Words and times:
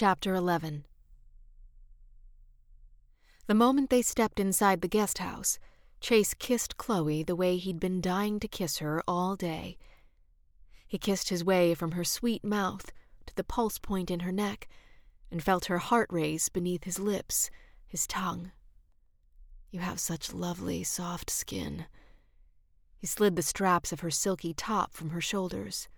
Chapter 0.00 0.32
11 0.32 0.84
The 3.48 3.54
moment 3.56 3.90
they 3.90 4.00
stepped 4.00 4.38
inside 4.38 4.80
the 4.80 4.86
guest 4.86 5.18
house, 5.18 5.58
Chase 6.00 6.34
kissed 6.34 6.76
Chloe 6.76 7.24
the 7.24 7.34
way 7.34 7.56
he'd 7.56 7.80
been 7.80 8.00
dying 8.00 8.38
to 8.38 8.46
kiss 8.46 8.78
her 8.78 9.02
all 9.08 9.34
day. 9.34 9.76
He 10.86 10.98
kissed 10.98 11.30
his 11.30 11.42
way 11.42 11.74
from 11.74 11.90
her 11.90 12.04
sweet 12.04 12.44
mouth 12.44 12.92
to 13.26 13.34
the 13.34 13.42
pulse 13.42 13.80
point 13.80 14.08
in 14.08 14.20
her 14.20 14.30
neck 14.30 14.68
and 15.32 15.42
felt 15.42 15.64
her 15.64 15.78
heart 15.78 16.06
race 16.12 16.48
beneath 16.48 16.84
his 16.84 17.00
lips, 17.00 17.50
his 17.84 18.06
tongue. 18.06 18.52
You 19.72 19.80
have 19.80 19.98
such 19.98 20.32
lovely, 20.32 20.84
soft 20.84 21.28
skin. 21.28 21.86
He 22.96 23.08
slid 23.08 23.34
the 23.34 23.42
straps 23.42 23.90
of 23.90 23.98
her 23.98 24.12
silky 24.12 24.54
top 24.54 24.94
from 24.94 25.10
her 25.10 25.20
shoulders. 25.20 25.88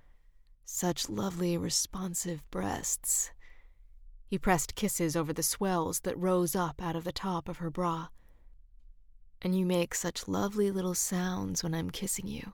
Such 0.64 1.10
lovely, 1.10 1.58
responsive 1.58 2.50
breasts. 2.50 3.32
He 4.30 4.38
pressed 4.38 4.76
kisses 4.76 5.16
over 5.16 5.32
the 5.32 5.42
swells 5.42 6.00
that 6.00 6.16
rose 6.16 6.54
up 6.54 6.80
out 6.80 6.94
of 6.94 7.02
the 7.02 7.10
top 7.10 7.48
of 7.48 7.56
her 7.56 7.68
bra. 7.68 8.10
And 9.42 9.58
you 9.58 9.66
make 9.66 9.92
such 9.92 10.28
lovely 10.28 10.70
little 10.70 10.94
sounds 10.94 11.64
when 11.64 11.74
I'm 11.74 11.90
kissing 11.90 12.28
you. 12.28 12.52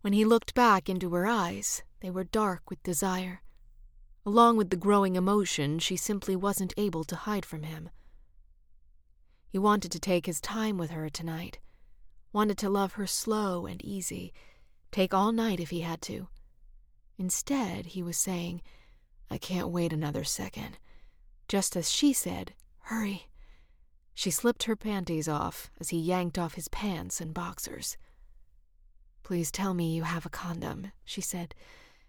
When 0.00 0.14
he 0.14 0.24
looked 0.24 0.54
back 0.54 0.88
into 0.88 1.12
her 1.12 1.26
eyes, 1.26 1.82
they 2.00 2.10
were 2.10 2.24
dark 2.24 2.70
with 2.70 2.82
desire, 2.82 3.42
along 4.24 4.56
with 4.56 4.70
the 4.70 4.76
growing 4.76 5.16
emotion 5.16 5.78
she 5.78 5.98
simply 5.98 6.34
wasn't 6.34 6.72
able 6.78 7.04
to 7.04 7.14
hide 7.14 7.44
from 7.44 7.64
him. 7.64 7.90
He 9.50 9.58
wanted 9.58 9.92
to 9.92 10.00
take 10.00 10.24
his 10.24 10.40
time 10.40 10.78
with 10.78 10.92
her 10.92 11.10
tonight, 11.10 11.58
wanted 12.32 12.56
to 12.56 12.70
love 12.70 12.94
her 12.94 13.06
slow 13.06 13.66
and 13.66 13.84
easy, 13.84 14.32
take 14.92 15.12
all 15.12 15.30
night 15.30 15.60
if 15.60 15.68
he 15.68 15.80
had 15.80 16.00
to. 16.02 16.28
Instead, 17.18 17.84
he 17.84 18.02
was 18.02 18.16
saying, 18.16 18.62
I 19.30 19.38
can't 19.38 19.68
wait 19.68 19.92
another 19.92 20.24
second. 20.24 20.78
Just 21.48 21.76
as 21.76 21.90
she 21.90 22.12
said, 22.12 22.54
Hurry. 22.84 23.28
She 24.14 24.30
slipped 24.30 24.64
her 24.64 24.76
panties 24.76 25.28
off 25.28 25.70
as 25.80 25.90
he 25.90 25.98
yanked 25.98 26.38
off 26.38 26.54
his 26.54 26.68
pants 26.68 27.20
and 27.20 27.32
boxers. 27.32 27.96
Please 29.22 29.50
tell 29.50 29.72
me 29.72 29.94
you 29.94 30.02
have 30.02 30.26
a 30.26 30.30
condom, 30.30 30.90
she 31.04 31.20
said, 31.20 31.54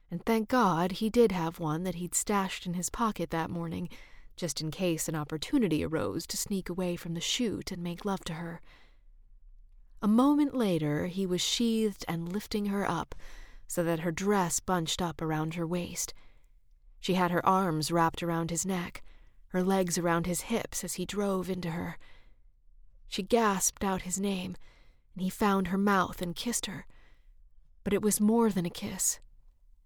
and 0.09 0.25
thank 0.25 0.49
God 0.49 0.93
he 0.93 1.09
did 1.09 1.31
have 1.31 1.59
one 1.59 1.83
that 1.83 1.95
he'd 1.95 2.15
stashed 2.15 2.65
in 2.65 2.73
his 2.73 2.89
pocket 2.89 3.29
that 3.29 3.49
morning, 3.49 3.87
just 4.35 4.59
in 4.59 4.71
case 4.71 5.07
an 5.07 5.15
opportunity 5.15 5.85
arose 5.85 6.25
to 6.27 6.35
sneak 6.37 6.67
away 6.67 6.95
from 6.95 7.13
the 7.13 7.21
shoot 7.21 7.71
and 7.71 7.83
make 7.83 8.03
love 8.03 8.23
to 8.25 8.33
her. 8.33 8.59
A 10.01 10.07
moment 10.07 10.55
later, 10.55 11.05
he 11.05 11.27
was 11.27 11.41
sheathed 11.41 12.03
and 12.07 12.33
lifting 12.33 12.65
her 12.65 12.89
up 12.89 13.13
so 13.67 13.83
that 13.83 13.99
her 13.99 14.11
dress 14.11 14.59
bunched 14.59 15.01
up 15.01 15.21
around 15.21 15.53
her 15.53 15.67
waist. 15.67 16.13
She 17.01 17.15
had 17.15 17.31
her 17.31 17.45
arms 17.45 17.91
wrapped 17.91 18.23
around 18.23 18.49
his 18.49 18.65
neck, 18.65 19.03
her 19.47 19.61
legs 19.61 19.97
around 19.97 20.25
his 20.25 20.41
hips 20.41 20.85
as 20.85 20.93
he 20.93 21.05
drove 21.05 21.49
into 21.49 21.71
her. 21.71 21.97
She 23.09 23.23
gasped 23.23 23.83
out 23.83 24.03
his 24.03 24.19
name, 24.19 24.55
and 25.13 25.21
he 25.21 25.29
found 25.29 25.67
her 25.67 25.77
mouth 25.77 26.21
and 26.21 26.33
kissed 26.33 26.67
her. 26.67 26.85
But 27.83 27.91
it 27.91 28.01
was 28.01 28.21
more 28.21 28.49
than 28.49 28.65
a 28.65 28.69
kiss 28.69 29.19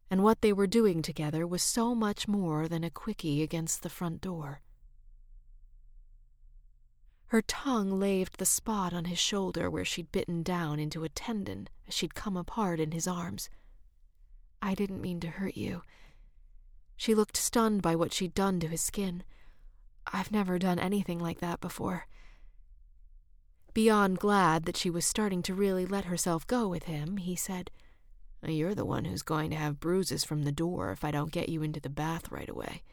and 0.09 0.23
what 0.23 0.41
they 0.41 0.53
were 0.53 0.67
doing 0.67 1.01
together 1.01 1.47
was 1.47 1.63
so 1.63 1.95
much 1.95 2.27
more 2.27 2.67
than 2.67 2.83
a 2.83 2.89
quickie 2.89 3.41
against 3.41 3.81
the 3.81 3.89
front 3.89 4.21
door. 4.21 4.61
Her 7.27 7.41
tongue 7.41 7.99
laved 7.99 8.37
the 8.37 8.45
spot 8.45 8.93
on 8.93 9.05
his 9.05 9.17
shoulder 9.17 9.69
where 9.69 9.83
she'd 9.83 10.11
bitten 10.11 10.43
down 10.43 10.79
into 10.79 11.03
a 11.03 11.09
tendon 11.09 11.67
as 11.87 11.93
she'd 11.93 12.13
come 12.13 12.37
apart 12.37 12.79
in 12.79 12.91
his 12.91 13.07
arms. 13.07 13.49
I 14.61 14.75
didn't 14.75 15.01
mean 15.01 15.19
to 15.21 15.27
hurt 15.27 15.57
you. 15.57 15.81
She 16.97 17.15
looked 17.15 17.37
stunned 17.37 17.81
by 17.81 17.95
what 17.95 18.13
she'd 18.13 18.33
done 18.33 18.59
to 18.59 18.67
his 18.67 18.81
skin. 18.81 19.23
I've 20.11 20.31
never 20.31 20.59
done 20.59 20.79
anything 20.79 21.19
like 21.19 21.39
that 21.39 21.59
before. 21.59 22.07
Beyond 23.73 24.19
glad 24.19 24.65
that 24.65 24.77
she 24.77 24.89
was 24.89 25.05
starting 25.05 25.41
to 25.43 25.53
really 25.53 25.85
let 25.85 26.05
herself 26.05 26.47
go 26.47 26.67
with 26.67 26.83
him, 26.83 27.17
he 27.17 27.35
said, 27.35 27.71
you're 28.47 28.75
the 28.75 28.85
one 28.85 29.05
who's 29.05 29.23
going 29.23 29.49
to 29.49 29.55
have 29.55 29.79
bruises 29.79 30.23
from 30.23 30.43
the 30.43 30.51
door 30.51 30.91
if 30.91 31.03
I 31.03 31.11
don't 31.11 31.31
get 31.31 31.49
you 31.49 31.63
into 31.63 31.79
the 31.79 31.89
bath 31.89 32.31
right 32.31 32.49
away. 32.49 32.83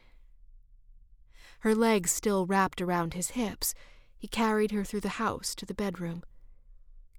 Her 1.60 1.74
legs 1.74 2.10
still 2.10 2.46
wrapped 2.46 2.80
around 2.80 3.14
his 3.14 3.30
hips, 3.30 3.74
he 4.16 4.26
carried 4.26 4.70
her 4.70 4.84
through 4.84 5.00
the 5.00 5.10
house 5.10 5.54
to 5.56 5.66
the 5.66 5.74
bedroom. 5.74 6.22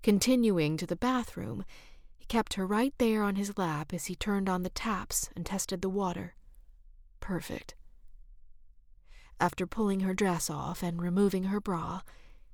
Continuing 0.02 0.76
to 0.78 0.86
the 0.86 0.96
bathroom, 0.96 1.64
he 2.18 2.26
kept 2.26 2.56
her 2.56 2.66
right 2.66 2.94
there 2.98 3.24
on 3.24 3.36
his 3.36 3.58
lap 3.58 3.94
as 3.94 4.06
he 4.06 4.16
turned 4.16 4.50
on 4.50 4.64
the 4.64 4.70
taps 4.70 5.30
and 5.36 5.46
tested 5.46 5.82
the 5.82 5.90
water. 5.90 6.36
Perfect. 7.24 7.74
After 9.40 9.66
pulling 9.66 10.02
her 10.02 10.14
dress 10.14 10.50
off 10.50 10.84
and 10.84 11.02
removing 11.02 11.46
her 11.46 11.62
bra, 11.62 12.02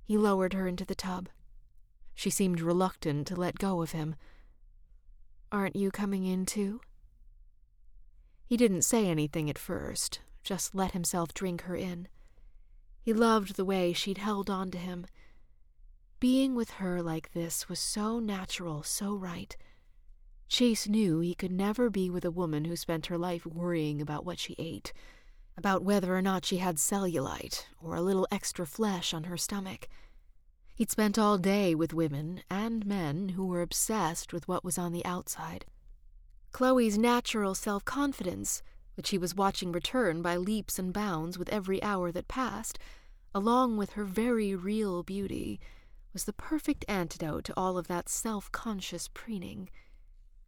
he 0.03 0.15
lowered 0.15 0.53
her 0.53 0.67
into 0.67 0.85
the 0.85 0.93
tub. 0.93 1.27
She 2.13 2.29
seemed 2.29 2.61
reluctant 2.61 3.25
to 3.27 3.35
let 3.35 3.57
go 3.57 3.81
of 3.81 3.93
him 3.93 4.13
Aren't 5.51 5.75
you 5.75 5.89
coming 5.89 6.23
in 6.23 6.45
too? 6.45 6.81
He 8.45 8.57
didn't 8.57 8.83
say 8.83 9.07
anything 9.07 9.49
at 9.49 9.57
first, 9.57 10.19
just 10.43 10.75
let 10.75 10.91
himself 10.91 11.33
drink 11.33 11.63
her 11.63 11.75
in. 11.75 12.07
He 13.01 13.11
loved 13.11 13.55
the 13.55 13.65
way 13.65 13.91
she'd 13.91 14.19
held 14.19 14.51
on 14.51 14.69
to 14.69 14.77
him. 14.77 15.07
Being 16.19 16.53
with 16.53 16.69
her 16.73 17.01
like 17.01 17.33
this 17.33 17.67
was 17.67 17.79
so 17.79 18.19
natural, 18.19 18.83
so 18.83 19.15
right. 19.15 19.57
Chase 20.49 20.87
knew 20.87 21.19
he 21.19 21.35
could 21.35 21.51
never 21.51 21.91
be 21.91 22.09
with 22.09 22.25
a 22.25 22.31
woman 22.31 22.65
who 22.65 22.75
spent 22.75 23.05
her 23.05 23.19
life 23.19 23.45
worrying 23.45 24.01
about 24.01 24.25
what 24.25 24.39
she 24.39 24.55
ate, 24.57 24.91
about 25.55 25.83
whether 25.83 26.17
or 26.17 26.23
not 26.23 26.43
she 26.43 26.57
had 26.57 26.77
cellulite 26.77 27.67
or 27.79 27.93
a 27.93 28.01
little 28.01 28.27
extra 28.31 28.65
flesh 28.65 29.13
on 29.13 29.25
her 29.25 29.37
stomach. 29.37 29.87
He'd 30.73 30.89
spent 30.89 31.19
all 31.19 31.37
day 31.37 31.75
with 31.75 31.93
women 31.93 32.41
and 32.49 32.83
men 32.83 33.29
who 33.29 33.45
were 33.45 33.61
obsessed 33.61 34.33
with 34.33 34.47
what 34.47 34.63
was 34.63 34.79
on 34.79 34.91
the 34.91 35.05
outside. 35.05 35.65
Chloe's 36.51 36.97
natural 36.97 37.53
self 37.53 37.85
confidence, 37.85 38.63
which 38.95 39.09
he 39.11 39.19
was 39.19 39.35
watching 39.35 39.71
return 39.71 40.23
by 40.23 40.35
leaps 40.35 40.79
and 40.79 40.91
bounds 40.91 41.37
with 41.37 41.49
every 41.49 41.81
hour 41.83 42.11
that 42.11 42.27
passed, 42.27 42.79
along 43.35 43.77
with 43.77 43.91
her 43.91 44.03
very 44.03 44.55
real 44.55 45.03
beauty, 45.03 45.59
was 46.11 46.23
the 46.23 46.33
perfect 46.33 46.85
antidote 46.87 47.43
to 47.43 47.53
all 47.55 47.77
of 47.77 47.87
that 47.87 48.09
self 48.09 48.51
conscious 48.51 49.07
preening. 49.13 49.69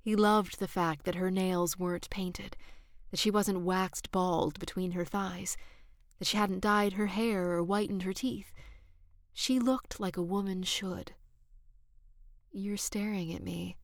He 0.01 0.15
loved 0.15 0.59
the 0.59 0.67
fact 0.67 1.05
that 1.05 1.15
her 1.15 1.31
nails 1.31 1.77
weren't 1.77 2.09
painted, 2.09 2.57
that 3.11 3.19
she 3.19 3.31
wasn't 3.31 3.61
waxed 3.61 4.11
bald 4.11 4.59
between 4.59 4.91
her 4.91 5.05
thighs, 5.05 5.57
that 6.19 6.27
she 6.27 6.37
hadn't 6.37 6.61
dyed 6.61 6.93
her 6.93 7.07
hair 7.07 7.51
or 7.51 7.63
whitened 7.63 8.03
her 8.03 8.13
teeth 8.13 8.51
she 9.33 9.59
looked 9.59 9.99
like 9.99 10.17
a 10.17 10.23
woman 10.23 10.63
should. 10.63 11.13
You're 12.51 12.77
staring 12.77 13.33
at 13.33 13.43
me. 13.43 13.77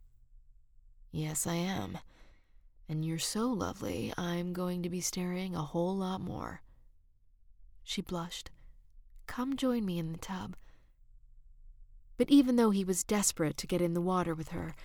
Yes, 1.11 1.47
I 1.47 1.55
am. 1.55 1.99
And 2.89 3.03
you're 3.03 3.19
so 3.19 3.47
lovely, 3.47 4.13
I'm 4.17 4.53
going 4.53 4.83
to 4.83 4.89
be 4.89 5.01
staring 5.01 5.55
a 5.55 5.63
whole 5.63 5.95
lot 5.95 6.21
more. 6.21 6.61
She 7.83 8.01
blushed. 8.01 8.51
Come 9.25 9.55
join 9.55 9.85
me 9.85 9.99
in 9.99 10.11
the 10.11 10.17
tub. 10.17 10.55
But 12.17 12.29
even 12.29 12.55
though 12.55 12.71
he 12.71 12.83
was 12.83 13.03
desperate 13.03 13.57
to 13.57 13.67
get 13.67 13.81
in 13.81 13.93
the 13.93 14.01
water 14.01 14.33
with 14.33 14.49
her, 14.49 14.75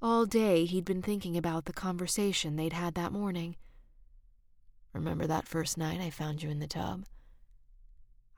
all 0.00 0.26
day 0.26 0.64
he'd 0.64 0.84
been 0.84 1.02
thinking 1.02 1.36
about 1.36 1.64
the 1.64 1.72
conversation 1.72 2.56
they'd 2.56 2.72
had 2.72 2.94
that 2.94 3.12
morning. 3.12 3.56
Remember 4.92 5.26
that 5.26 5.48
first 5.48 5.76
night 5.76 6.00
I 6.00 6.10
found 6.10 6.42
you 6.42 6.50
in 6.50 6.60
the 6.60 6.66
tub? 6.66 7.04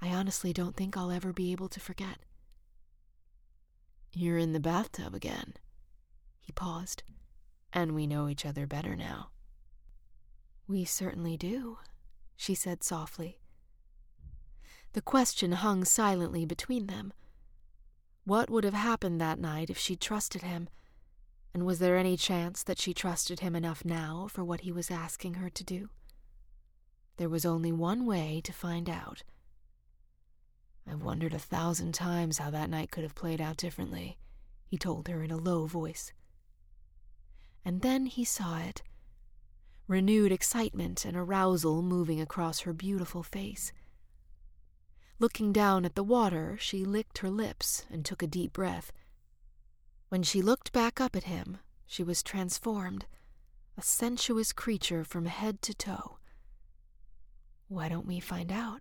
I 0.01 0.09
honestly 0.09 0.53
don't 0.53 0.77
think 0.77 0.97
I'll 0.97 1.11
ever 1.11 1.33
be 1.33 1.53
able 1.53 1.69
to 1.69 1.81
forget. 1.81 2.19
You're 4.13 4.39
in 4.39 4.53
the 4.53 4.61
bathtub 4.61 5.15
again. 5.15 5.55
He 6.41 6.53
paused. 6.53 7.03
And 7.73 7.95
we 7.95 8.07
know 8.07 8.29
each 8.29 8.45
other 8.45 8.67
better 8.67 8.97
now. 8.97 9.31
We 10.67 10.85
certainly 10.85 11.37
do, 11.37 11.79
she 12.37 12.55
said 12.55 12.83
softly. 12.83 13.39
The 14.93 15.03
question 15.03 15.53
hung 15.53 15.85
silently 15.85 16.45
between 16.45 16.87
them. 16.87 17.13
What 18.25 18.51
would 18.51 18.65
have 18.65 18.75
happened 18.75 19.21
that 19.21 19.39
night 19.39 19.71
if 19.71 19.79
she'd 19.79 20.01
trusted 20.01 20.43
him? 20.43 20.69
And 21.53 21.67
was 21.67 21.79
there 21.79 21.97
any 21.97 22.17
chance 22.17 22.63
that 22.63 22.79
she 22.79 22.95
trusted 22.95 23.41
him 23.41 23.57
enough 23.57 23.85
now 23.85 24.29
for 24.31 24.45
what 24.45 24.61
he 24.61 24.73
was 24.73 24.91
asking 24.91 25.35
her 25.35 25.51
to 25.51 25.65
do? 25.65 25.89
There 27.17 27.29
was 27.29 27.45
only 27.45 27.73
one 27.73 28.07
way 28.07 28.41
to 28.45 28.53
find 28.53 28.89
out. 28.89 29.25
I've 30.87 31.03
wondered 31.03 31.35
a 31.35 31.39
thousand 31.39 31.93
times 31.93 32.39
how 32.39 32.51
that 32.51 32.71
night 32.71 32.91
could 32.91 33.03
have 33.03 33.15
played 33.15 33.41
out 33.41 33.57
differently, 33.57 34.19
he 34.67 34.79
told 34.79 35.09
her 35.09 35.23
in 35.23 35.31
a 35.31 35.37
low 35.37 35.67
voice. 35.67 36.13
And 37.65 37.83
then 37.83 38.07
he 38.07 38.25
saw 38.25 38.59
it 38.59 38.83
renewed 39.91 40.31
excitement 40.31 41.05
and 41.05 41.17
arousal 41.17 41.83
moving 41.83 42.21
across 42.21 42.61
her 42.61 42.73
beautiful 42.73 43.25
face. 43.25 43.73
Looking 45.19 45.53
down 45.53 45.85
at 45.85 45.97
the 45.97 46.05
water, 46.05 46.57
she 46.61 46.85
licked 46.85 47.19
her 47.19 47.29
lips 47.29 47.85
and 47.91 48.05
took 48.05 48.23
a 48.23 48.29
deep 48.29 48.53
breath. 48.53 48.93
When 50.11 50.25
she 50.25 50.43
looked 50.43 50.73
back 50.73 51.01
up 51.01 51.15
at 51.15 51.25
him, 51.25 51.59
she 51.87 52.03
was 52.03 52.21
transformed, 52.21 53.07
a 53.79 53.83
sensuous 53.83 54.53
creature 54.53 55.05
from 55.05 55.27
head 55.27 55.63
to 55.63 55.73
toe. 55.73 56.19
Why 57.69 57.89
don't 57.89 58.09
we 58.09 58.19
find 58.19 58.51
out? 58.51 58.81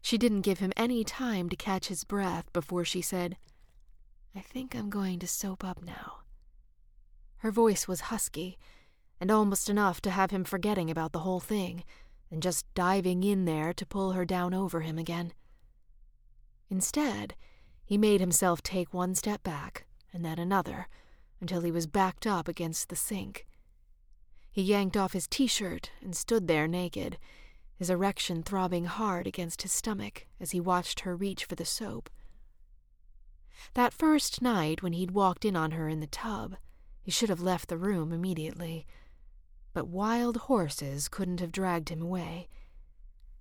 She 0.00 0.16
didn't 0.18 0.42
give 0.42 0.60
him 0.60 0.72
any 0.76 1.02
time 1.02 1.48
to 1.48 1.56
catch 1.56 1.88
his 1.88 2.04
breath 2.04 2.52
before 2.52 2.84
she 2.84 3.02
said, 3.02 3.36
I 4.36 4.40
think 4.40 4.76
I'm 4.76 4.88
going 4.88 5.18
to 5.18 5.26
soap 5.26 5.64
up 5.64 5.82
now. 5.82 6.20
Her 7.38 7.50
voice 7.50 7.88
was 7.88 8.02
husky, 8.02 8.58
and 9.20 9.32
almost 9.32 9.68
enough 9.68 10.00
to 10.02 10.10
have 10.10 10.30
him 10.30 10.44
forgetting 10.44 10.92
about 10.92 11.10
the 11.10 11.20
whole 11.26 11.40
thing 11.40 11.82
and 12.30 12.40
just 12.40 12.72
diving 12.74 13.24
in 13.24 13.46
there 13.46 13.72
to 13.72 13.84
pull 13.84 14.12
her 14.12 14.24
down 14.24 14.54
over 14.54 14.82
him 14.82 14.96
again. 14.96 15.32
Instead, 16.70 17.34
he 17.92 17.98
made 17.98 18.20
himself 18.20 18.62
take 18.62 18.94
one 18.94 19.14
step 19.14 19.42
back 19.42 19.84
and 20.14 20.24
then 20.24 20.38
another 20.38 20.88
until 21.42 21.60
he 21.60 21.70
was 21.70 21.86
backed 21.86 22.26
up 22.26 22.48
against 22.48 22.88
the 22.88 22.96
sink. 22.96 23.46
He 24.50 24.62
yanked 24.62 24.96
off 24.96 25.12
his 25.12 25.26
t 25.26 25.46
shirt 25.46 25.90
and 26.00 26.16
stood 26.16 26.48
there 26.48 26.66
naked, 26.66 27.18
his 27.76 27.90
erection 27.90 28.42
throbbing 28.42 28.86
hard 28.86 29.26
against 29.26 29.60
his 29.60 29.72
stomach 29.72 30.26
as 30.40 30.52
he 30.52 30.58
watched 30.58 31.00
her 31.00 31.14
reach 31.14 31.44
for 31.44 31.54
the 31.54 31.66
soap. 31.66 32.08
That 33.74 33.92
first 33.92 34.40
night 34.40 34.82
when 34.82 34.94
he'd 34.94 35.10
walked 35.10 35.44
in 35.44 35.54
on 35.54 35.72
her 35.72 35.86
in 35.86 36.00
the 36.00 36.06
tub, 36.06 36.56
he 37.02 37.10
should 37.10 37.28
have 37.28 37.42
left 37.42 37.68
the 37.68 37.76
room 37.76 38.10
immediately. 38.10 38.86
But 39.74 39.86
wild 39.86 40.38
horses 40.38 41.10
couldn't 41.10 41.40
have 41.40 41.52
dragged 41.52 41.90
him 41.90 42.00
away. 42.00 42.48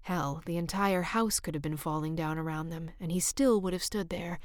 Hell, 0.01 0.41
the 0.45 0.57
entire 0.57 1.03
house 1.03 1.39
could 1.39 1.53
have 1.53 1.61
been 1.61 1.77
falling 1.77 2.15
down 2.15 2.37
around 2.37 2.69
them, 2.69 2.91
and 2.99 3.11
he 3.11 3.19
still 3.19 3.61
would 3.61 3.73
have 3.73 3.83
stood 3.83 4.09
there, 4.09 4.39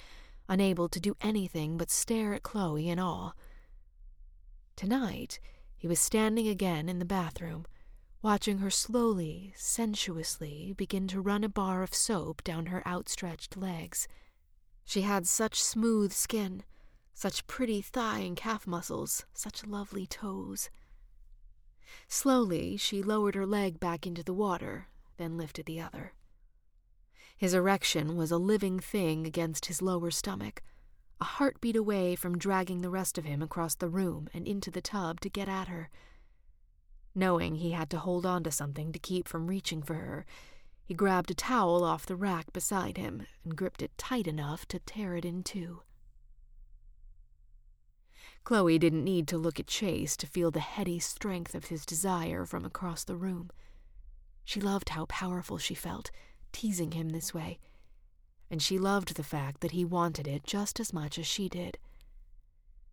unable 0.48 0.88
to 0.88 1.00
do 1.00 1.16
anything 1.20 1.76
but 1.78 1.90
stare 1.90 2.34
at 2.34 2.42
Chloe 2.42 2.88
in 2.88 2.98
awe. 2.98 3.32
Tonight, 4.76 5.40
he 5.76 5.88
was 5.88 5.98
standing 5.98 6.46
again 6.46 6.88
in 6.88 6.98
the 6.98 7.04
bathroom, 7.04 7.66
watching 8.20 8.58
her 8.58 8.70
slowly, 8.70 9.54
sensuously 9.56 10.74
begin 10.76 11.08
to 11.08 11.20
run 11.20 11.44
a 11.44 11.48
bar 11.48 11.82
of 11.82 11.94
soap 11.94 12.44
down 12.44 12.66
her 12.66 12.86
outstretched 12.86 13.56
legs. 13.56 14.06
She 14.84 15.02
had 15.02 15.26
such 15.26 15.62
smooth 15.62 16.12
skin, 16.12 16.64
such 17.14 17.46
pretty 17.46 17.80
thigh 17.80 18.18
and 18.18 18.36
calf 18.36 18.66
muscles, 18.66 19.24
such 19.32 19.66
lovely 19.66 20.06
toes. 20.06 20.68
Slowly, 22.08 22.76
she 22.76 23.02
lowered 23.02 23.34
her 23.34 23.46
leg 23.46 23.80
back 23.80 24.06
into 24.06 24.22
the 24.22 24.34
water, 24.34 24.88
then 25.16 25.36
lifted 25.36 25.66
the 25.66 25.80
other. 25.80 26.12
His 27.36 27.54
erection 27.54 28.16
was 28.16 28.30
a 28.30 28.38
living 28.38 28.80
thing 28.80 29.26
against 29.26 29.66
his 29.66 29.82
lower 29.82 30.10
stomach, 30.10 30.62
a 31.20 31.24
heartbeat 31.24 31.76
away 31.76 32.14
from 32.14 32.38
dragging 32.38 32.80
the 32.80 32.90
rest 32.90 33.18
of 33.18 33.24
him 33.24 33.42
across 33.42 33.74
the 33.74 33.88
room 33.88 34.28
and 34.32 34.46
into 34.46 34.70
the 34.70 34.80
tub 34.80 35.20
to 35.20 35.30
get 35.30 35.48
at 35.48 35.68
her. 35.68 35.90
Knowing 37.14 37.56
he 37.56 37.72
had 37.72 37.88
to 37.90 37.98
hold 37.98 38.26
on 38.26 38.42
to 38.44 38.50
something 38.50 38.92
to 38.92 38.98
keep 38.98 39.26
from 39.26 39.46
reaching 39.46 39.82
for 39.82 39.94
her, 39.94 40.26
he 40.84 40.94
grabbed 40.94 41.30
a 41.30 41.34
towel 41.34 41.84
off 41.84 42.06
the 42.06 42.16
rack 42.16 42.52
beside 42.52 42.96
him 42.96 43.26
and 43.44 43.56
gripped 43.56 43.82
it 43.82 43.96
tight 43.98 44.26
enough 44.26 44.66
to 44.68 44.78
tear 44.78 45.16
it 45.16 45.24
in 45.24 45.42
two. 45.42 45.82
Chloe 48.44 48.78
didn't 48.78 49.02
need 49.02 49.26
to 49.28 49.38
look 49.38 49.58
at 49.58 49.66
Chase 49.66 50.16
to 50.18 50.26
feel 50.26 50.52
the 50.52 50.60
heady 50.60 51.00
strength 51.00 51.54
of 51.54 51.64
his 51.64 51.84
desire 51.84 52.44
from 52.44 52.64
across 52.64 53.02
the 53.02 53.16
room. 53.16 53.50
She 54.46 54.60
loved 54.60 54.90
how 54.90 55.06
powerful 55.06 55.58
she 55.58 55.74
felt, 55.74 56.12
teasing 56.52 56.92
him 56.92 57.08
this 57.08 57.34
way, 57.34 57.58
and 58.48 58.62
she 58.62 58.78
loved 58.78 59.16
the 59.16 59.24
fact 59.24 59.60
that 59.60 59.72
he 59.72 59.84
wanted 59.84 60.28
it 60.28 60.44
just 60.44 60.78
as 60.78 60.92
much 60.92 61.18
as 61.18 61.26
she 61.26 61.48
did. 61.48 61.78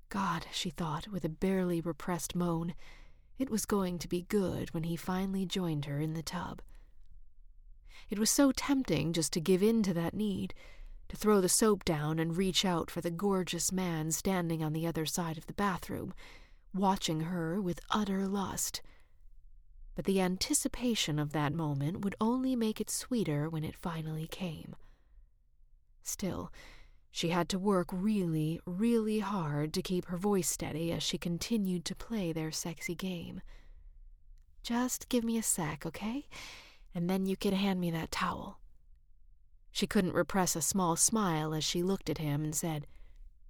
God, 0.10 0.48
she 0.52 0.72
thought 0.72 1.08
with 1.08 1.24
a 1.24 1.30
barely 1.30 1.80
repressed 1.80 2.36
moan, 2.36 2.74
it 3.38 3.52
was 3.52 3.68
going 3.68 4.00
to 4.00 4.08
be 4.08 4.24
good 4.24 4.74
when 4.74 4.84
he 4.84 4.96
finally 4.96 5.46
joined 5.46 5.86
her 5.86 6.00
in 6.00 6.16
the 6.16 6.24
tub. 6.24 6.64
It 8.10 8.18
was 8.18 8.32
so 8.32 8.52
tempting 8.52 9.14
just 9.14 9.32
to 9.34 9.40
give 9.40 9.62
in 9.62 9.84
to 9.84 9.94
that 9.94 10.16
need 10.16 10.56
to 11.10 11.16
throw 11.16 11.40
the 11.40 11.50
soap 11.50 11.86
down 11.86 12.18
and 12.18 12.36
reach 12.36 12.66
out 12.66 12.90
for 12.90 13.00
the 13.00 13.12
gorgeous 13.12 13.72
man 13.72 14.10
standing 14.12 14.64
on 14.64 14.74
the 14.74 14.88
other 14.88 15.06
side 15.06 15.38
of 15.38 15.46
the 15.46 15.54
bathroom, 15.54 16.16
watching 16.74 17.22
her 17.22 17.62
with 17.62 17.80
utter 17.92 18.28
lust. 18.28 18.82
But 19.96 20.06
the 20.06 20.22
anticipation 20.22 21.20
of 21.20 21.34
that 21.34 21.54
moment 21.54 22.02
would 22.02 22.16
only 22.20 22.56
make 22.56 22.82
it 22.82 22.90
sweeter 22.90 23.50
when 23.50 23.64
it 23.64 23.76
finally 23.76 24.28
came. 24.28 24.76
Still, 26.02 26.52
she 27.12 27.30
had 27.30 27.48
to 27.50 27.60
work 27.60 27.90
really, 27.92 28.60
really 28.66 29.20
hard 29.20 29.72
to 29.74 29.84
keep 29.84 30.06
her 30.06 30.18
voice 30.18 30.50
steady 30.50 30.92
as 30.92 31.04
she 31.04 31.18
continued 31.20 31.86
to 31.86 31.96
play 31.96 32.34
their 32.34 32.52
sexy 32.52 32.96
game. 32.96 33.42
Just 34.64 35.10
give 35.10 35.24
me 35.24 35.38
a 35.38 35.44
sec, 35.44 35.86
okay? 35.86 36.28
And 36.96 37.10
then 37.10 37.28
you 37.28 37.38
can 37.38 37.54
hand 37.54 37.80
me 37.80 37.92
that 37.92 38.12
towel. 38.12 38.60
She 39.72 39.86
couldn't 39.86 40.16
repress 40.16 40.56
a 40.56 40.62
small 40.62 40.96
smile 40.96 41.54
as 41.54 41.64
she 41.64 41.84
looked 41.84 42.10
at 42.10 42.18
him 42.18 42.44
and 42.44 42.56
said, 42.56 42.88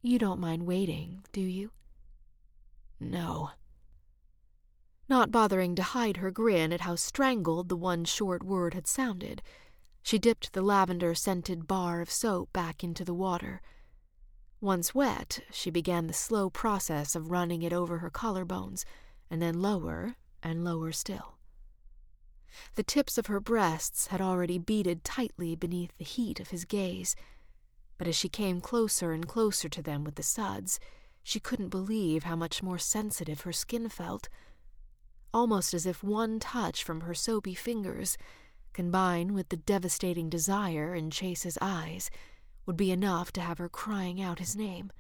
You 0.02 0.20
don't 0.20 0.40
mind 0.40 0.66
waiting, 0.66 1.24
do 1.32 1.42
you? 1.42 1.72
No. 3.00 3.52
Not 5.10 5.32
bothering 5.32 5.76
to 5.76 5.84
hide 5.84 6.18
her 6.18 6.32
grin 6.32 6.72
at 6.72 6.82
how 6.82 6.96
strangled 6.96 7.70
the 7.70 7.76
one 7.76 8.06
short 8.06 8.44
word 8.44 8.74
had 8.74 8.88
sounded, 8.88 9.42
she 10.02 10.20
dipped 10.20 10.54
the 10.54 10.62
lavender 10.62 11.16
scented 11.16 11.68
bar 11.68 12.02
of 12.02 12.12
soap 12.12 12.52
back 12.54 12.84
into 12.84 13.06
the 13.06 13.14
water. 13.14 13.62
Once 14.60 14.96
wet, 14.96 15.40
she 15.52 15.70
began 15.70 16.08
the 16.08 16.14
slow 16.14 16.50
process 16.50 17.16
of 17.16 17.32
running 17.32 17.64
it 17.64 17.74
over 17.74 17.98
her 17.98 18.10
collarbones, 18.10 18.86
and 19.30 19.42
then 19.42 19.62
lower 19.62 20.16
and 20.42 20.64
lower 20.64 20.92
still. 20.92 21.38
The 22.76 22.84
tips 22.84 23.18
of 23.18 23.28
her 23.28 23.40
breasts 23.40 24.08
had 24.08 24.22
already 24.22 24.58
beaded 24.58 25.04
tightly 25.04 25.56
beneath 25.56 25.98
the 25.98 26.06
heat 26.06 26.40
of 26.40 26.50
his 26.50 26.66
gaze, 26.66 27.16
but 27.98 28.08
as 28.08 28.16
she 28.16 28.30
came 28.30 28.62
closer 28.62 29.12
and 29.12 29.28
closer 29.28 29.70
to 29.70 29.82
them 29.82 30.04
with 30.04 30.16
the 30.16 30.24
suds, 30.24 30.80
she 31.24 31.40
couldn't 31.40 31.70
believe 31.70 32.24
how 32.24 32.36
much 32.36 32.62
more 32.62 32.78
sensitive 32.78 33.42
her 33.42 33.54
skin 33.54 33.90
felt, 33.90 34.30
almost 35.34 35.74
as 35.74 35.86
if 35.86 36.04
one 36.04 36.40
touch 36.40 36.84
from 36.84 37.02
her 37.02 37.14
soapy 37.14 37.54
fingers, 37.54 38.18
combined 38.74 39.32
with 39.34 39.50
the 39.50 39.58
devastating 39.58 40.30
desire 40.30 40.94
in 40.94 41.10
Chase's 41.10 41.58
eyes, 41.62 42.10
would 42.66 42.78
be 42.78 42.92
enough 42.92 43.32
to 43.34 43.42
have 43.42 43.58
her 43.58 43.70
crying 43.70 44.22
out 44.22 44.40
his 44.40 44.56
name. 44.56 44.92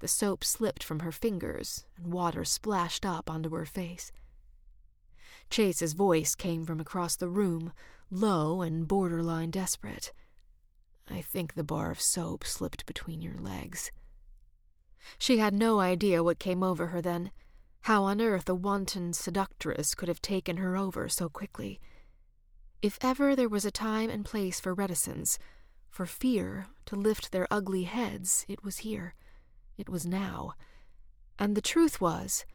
The 0.00 0.08
soap 0.08 0.44
slipped 0.44 0.82
from 0.82 1.00
her 1.00 1.12
fingers, 1.12 1.86
and 1.96 2.12
water 2.12 2.44
splashed 2.44 3.06
up 3.06 3.30
onto 3.30 3.50
her 3.50 3.64
face. 3.64 4.12
Chase's 5.50 5.92
voice 5.92 6.34
came 6.34 6.64
from 6.64 6.80
across 6.80 7.16
the 7.16 7.28
room, 7.28 7.72
low 8.10 8.62
and 8.62 8.88
borderline 8.88 9.50
desperate. 9.50 10.12
I 11.08 11.20
think 11.20 11.54
the 11.54 11.64
bar 11.64 11.90
of 11.90 12.00
soap 12.00 12.44
slipped 12.44 12.86
between 12.86 13.22
your 13.22 13.38
legs. 13.38 13.90
She 15.18 15.38
had 15.38 15.54
no 15.54 15.80
idea 15.80 16.24
what 16.24 16.38
came 16.38 16.62
over 16.62 16.88
her 16.88 17.02
then, 17.02 17.30
how 17.84 18.04
on 18.04 18.18
earth 18.18 18.48
a 18.48 18.54
wanton 18.54 19.12
seductress 19.12 19.94
could 19.94 20.08
have 20.08 20.22
taken 20.22 20.56
her 20.56 20.74
over 20.74 21.06
so 21.06 21.28
quickly. 21.28 21.78
If 22.80 22.96
ever 23.02 23.36
there 23.36 23.48
was 23.48 23.66
a 23.66 23.70
time 23.70 24.08
and 24.08 24.24
place 24.24 24.58
for 24.58 24.72
reticence, 24.72 25.38
for 25.90 26.06
fear 26.06 26.68
to 26.86 26.96
lift 26.96 27.30
their 27.30 27.46
ugly 27.50 27.82
heads, 27.82 28.46
it 28.48 28.64
was 28.64 28.78
here. 28.78 29.14
It 29.76 29.90
was 29.90 30.06
now. 30.06 30.54
And 31.38 31.54
the 31.54 31.60
truth 31.60 32.00
was, 32.00 32.46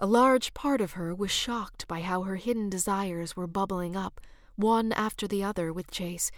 a 0.00 0.06
large 0.06 0.52
part 0.52 0.80
of 0.80 0.92
her 0.92 1.14
was 1.14 1.30
shocked 1.30 1.86
by 1.86 2.00
how 2.00 2.22
her 2.22 2.34
hidden 2.34 2.68
desires 2.68 3.36
were 3.36 3.46
bubbling 3.46 3.94
up, 3.94 4.20
one 4.56 4.90
after 4.94 5.28
the 5.28 5.44
other, 5.44 5.72
with 5.72 5.92
Chase, 5.92 6.32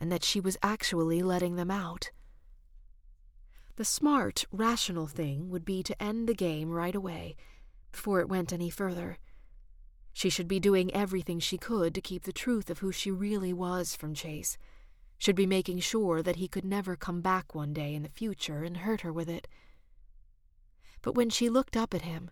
and 0.00 0.10
that 0.10 0.24
she 0.24 0.40
was 0.40 0.58
actually 0.60 1.22
letting 1.22 1.54
them 1.54 1.70
out. 1.70 2.10
The 3.76 3.84
smart, 3.84 4.44
rational 4.50 5.06
thing 5.06 5.50
would 5.50 5.64
be 5.64 5.84
to 5.84 6.02
end 6.02 6.28
the 6.28 6.34
game 6.34 6.70
right 6.70 6.96
away, 6.96 7.36
before 7.92 8.20
it 8.20 8.28
went 8.28 8.52
any 8.52 8.70
further. 8.70 9.18
She 10.12 10.28
should 10.28 10.48
be 10.48 10.60
doing 10.60 10.92
everything 10.94 11.38
she 11.38 11.58
could 11.58 11.94
to 11.94 12.00
keep 12.00 12.24
the 12.24 12.32
truth 12.32 12.70
of 12.70 12.80
who 12.80 12.92
she 12.92 13.10
really 13.10 13.52
was 13.52 13.94
from 13.94 14.14
Chase. 14.14 14.58
Should 15.18 15.36
be 15.36 15.46
making 15.46 15.80
sure 15.80 16.22
that 16.22 16.36
he 16.36 16.48
could 16.48 16.64
never 16.64 16.96
come 16.96 17.20
back 17.20 17.54
one 17.54 17.72
day 17.72 17.94
in 17.94 18.02
the 18.02 18.08
future 18.08 18.64
and 18.64 18.78
hurt 18.78 19.02
her 19.02 19.12
with 19.12 19.28
it. 19.28 19.46
But 21.02 21.14
when 21.14 21.30
she 21.30 21.48
looked 21.48 21.76
up 21.76 21.94
at 21.94 22.02
him, 22.02 22.30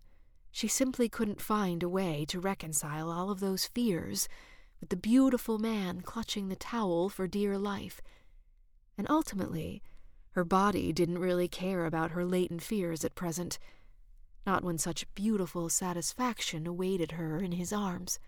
she 0.50 0.68
simply 0.68 1.08
couldn't 1.08 1.40
find 1.40 1.82
a 1.82 1.88
way 1.88 2.24
to 2.28 2.40
reconcile 2.40 3.10
all 3.10 3.30
of 3.30 3.40
those 3.40 3.66
fears 3.66 4.28
with 4.80 4.88
the 4.90 4.96
beautiful 4.96 5.58
man 5.58 6.00
clutching 6.00 6.48
the 6.48 6.56
towel 6.56 7.08
for 7.08 7.26
dear 7.26 7.58
life. 7.58 8.00
And 8.96 9.08
ultimately, 9.10 9.82
her 10.32 10.44
body 10.44 10.92
didn't 10.92 11.18
really 11.18 11.48
care 11.48 11.84
about 11.84 12.12
her 12.12 12.24
latent 12.24 12.62
fears 12.62 13.04
at 13.04 13.14
present, 13.14 13.58
not 14.46 14.64
when 14.64 14.78
such 14.78 15.12
beautiful 15.14 15.68
satisfaction 15.68 16.66
awaited 16.66 17.12
her 17.12 17.38
in 17.38 17.52
his 17.52 17.72
arms. 17.72 18.18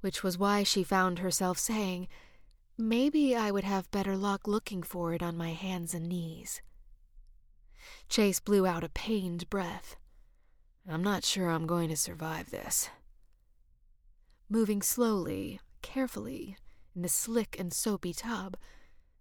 Which 0.00 0.22
was 0.22 0.38
why 0.38 0.62
she 0.62 0.82
found 0.84 1.18
herself 1.18 1.58
saying, 1.58 2.08
Maybe 2.76 3.36
I 3.36 3.50
would 3.50 3.64
have 3.64 3.90
better 3.90 4.16
luck 4.16 4.48
looking 4.48 4.82
for 4.82 5.12
it 5.12 5.22
on 5.22 5.36
my 5.36 5.50
hands 5.50 5.94
and 5.94 6.08
knees. 6.08 6.60
Chase 8.08 8.40
blew 8.40 8.66
out 8.66 8.84
a 8.84 8.88
pained 8.88 9.48
breath. 9.48 9.96
I'm 10.88 11.02
not 11.02 11.24
sure 11.24 11.48
I'm 11.48 11.66
going 11.66 11.88
to 11.88 11.96
survive 11.96 12.50
this. 12.50 12.90
Moving 14.48 14.82
slowly, 14.82 15.60
carefully, 15.82 16.56
in 16.94 17.02
the 17.02 17.08
slick 17.08 17.56
and 17.58 17.72
soapy 17.72 18.12
tub, 18.12 18.56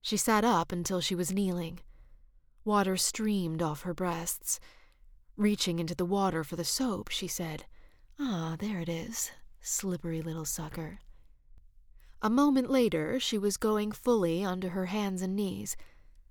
she 0.02 0.18
sat 0.18 0.44
up 0.44 0.72
until 0.72 1.00
she 1.00 1.16
was 1.16 1.32
kneeling. 1.32 1.80
Water 2.66 2.98
streamed 2.98 3.62
off 3.62 3.84
her 3.84 3.94
breasts. 3.94 4.60
Reaching 5.36 5.80
into 5.80 5.96
the 5.96 6.06
water 6.06 6.44
for 6.44 6.56
the 6.56 6.64
soap, 6.64 7.10
she 7.10 7.28
said, 7.28 7.66
Ah, 8.20 8.56
there 8.60 8.80
it 8.80 8.90
is, 8.90 9.32
slippery 9.62 10.22
little 10.22 10.46
sucker. 10.46 11.00
A 12.22 12.30
moment 12.30 12.70
later, 12.70 13.20
she 13.20 13.38
was 13.38 13.58
going 13.58 13.92
fully 13.92 14.46
onto 14.46 14.70
her 14.70 14.86
hands 14.86 15.22
and 15.22 15.36
knees, 15.36 15.76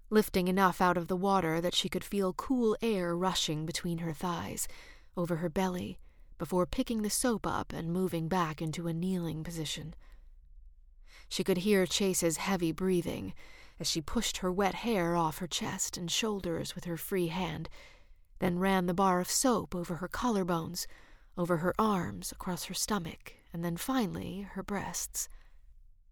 lifting 0.08 0.46
enough 0.46 0.80
out 0.80 0.96
of 0.96 1.08
the 1.08 1.16
water 1.16 1.60
that 1.60 1.74
she 1.74 1.88
could 1.88 2.04
feel 2.04 2.32
cool 2.32 2.76
air 2.80 3.16
rushing 3.16 3.66
between 3.66 3.98
her 3.98 4.12
thighs, 4.12 4.68
over 5.16 5.36
her 5.36 5.48
belly, 5.48 5.98
before 6.38 6.64
picking 6.64 7.02
the 7.02 7.10
soap 7.10 7.46
up 7.46 7.72
and 7.72 7.92
moving 7.92 8.28
back 8.28 8.62
into 8.62 8.86
a 8.86 8.92
kneeling 8.94 9.42
position. 9.42 9.94
She 11.28 11.42
could 11.42 11.58
hear 11.58 11.86
Chase's 11.86 12.36
heavy 12.36 12.72
breathing 12.72 13.34
as 13.80 13.90
she 13.90 14.00
pushed 14.00 14.38
her 14.38 14.52
wet 14.52 14.76
hair 14.76 15.16
off 15.16 15.38
her 15.38 15.46
chest 15.46 15.96
and 15.96 16.10
shoulders 16.10 16.74
with 16.74 16.84
her 16.84 16.96
free 16.96 17.28
hand, 17.28 17.68
then 18.42 18.58
ran 18.58 18.86
the 18.86 18.92
bar 18.92 19.20
of 19.20 19.30
soap 19.30 19.72
over 19.72 19.96
her 19.96 20.08
collarbones, 20.08 20.88
over 21.38 21.58
her 21.58 21.72
arms, 21.78 22.32
across 22.32 22.64
her 22.64 22.74
stomach, 22.74 23.34
and 23.52 23.64
then 23.64 23.76
finally 23.76 24.48
her 24.54 24.64
breasts. 24.64 25.28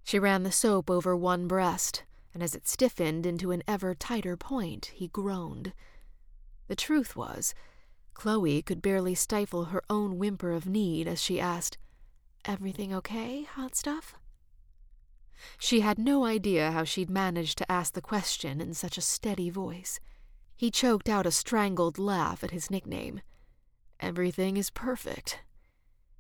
She 0.05 0.17
ran 0.17 0.45
the 0.45 0.53
soap 0.53 0.89
over 0.89 1.17
one 1.17 1.49
breast, 1.49 2.05
and 2.33 2.41
as 2.41 2.55
it 2.55 2.69
stiffened 2.69 3.27
into 3.27 3.51
an 3.51 3.65
ever 3.67 3.97
tighter 3.97 4.37
point, 4.37 4.93
he 4.95 5.09
groaned. 5.09 5.73
The 6.69 6.77
truth 6.77 7.17
was, 7.17 7.53
Chloe 8.15 8.63
could 8.63 8.81
barely 8.81 9.17
stifle 9.17 9.65
her 9.65 9.83
own 9.91 10.17
whimper 10.17 10.53
of 10.53 10.67
need 10.67 11.09
as 11.09 11.21
she 11.21 11.41
asked, 11.41 11.79
Everything 12.45 12.95
okay, 12.95 13.43
hot 13.43 13.75
stuff? 13.75 14.15
She 15.59 15.81
had 15.81 15.99
no 15.99 16.25
idea 16.25 16.71
how 16.71 16.85
she'd 16.85 17.11
managed 17.11 17.59
to 17.59 17.73
ask 17.73 17.95
the 17.95 18.01
question 18.01 18.61
in 18.61 18.73
such 18.73 18.97
a 18.97 19.03
steady 19.03 19.51
voice. 19.51 19.99
He 20.61 20.71
choked 20.71 21.09
out 21.09 21.25
a 21.25 21.31
strangled 21.31 21.99
laugh 21.99 22.45
at 22.45 22.51
his 22.51 22.71
nickname. 22.71 23.23
Everything 23.99 24.59
is 24.59 24.69
perfect. 24.69 25.41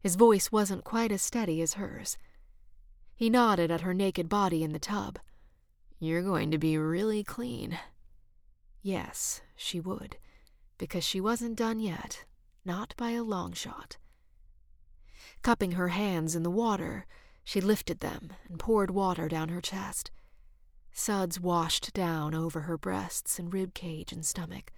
His 0.00 0.16
voice 0.16 0.50
wasn't 0.50 0.82
quite 0.82 1.12
as 1.12 1.20
steady 1.20 1.60
as 1.60 1.74
hers. 1.74 2.16
He 3.14 3.28
nodded 3.28 3.70
at 3.70 3.82
her 3.82 3.92
naked 3.92 4.30
body 4.30 4.64
in 4.64 4.72
the 4.72 4.78
tub. 4.78 5.18
You're 5.98 6.22
going 6.22 6.50
to 6.52 6.56
be 6.56 6.78
really 6.78 7.22
clean. 7.22 7.78
Yes, 8.80 9.42
she 9.56 9.78
would, 9.78 10.16
because 10.78 11.04
she 11.04 11.20
wasn't 11.20 11.56
done 11.56 11.78
yet, 11.78 12.24
not 12.64 12.94
by 12.96 13.10
a 13.10 13.22
long 13.22 13.52
shot. 13.52 13.98
Cupping 15.42 15.72
her 15.72 15.88
hands 15.88 16.34
in 16.34 16.44
the 16.44 16.48
water, 16.48 17.04
she 17.44 17.60
lifted 17.60 18.00
them 18.00 18.32
and 18.48 18.58
poured 18.58 18.90
water 18.90 19.28
down 19.28 19.50
her 19.50 19.60
chest. 19.60 20.10
Suds 21.00 21.40
washed 21.40 21.94
down 21.94 22.34
over 22.34 22.60
her 22.60 22.76
breasts 22.76 23.38
and 23.38 23.54
rib 23.54 23.72
cage 23.72 24.12
and 24.12 24.22
stomach. 24.22 24.70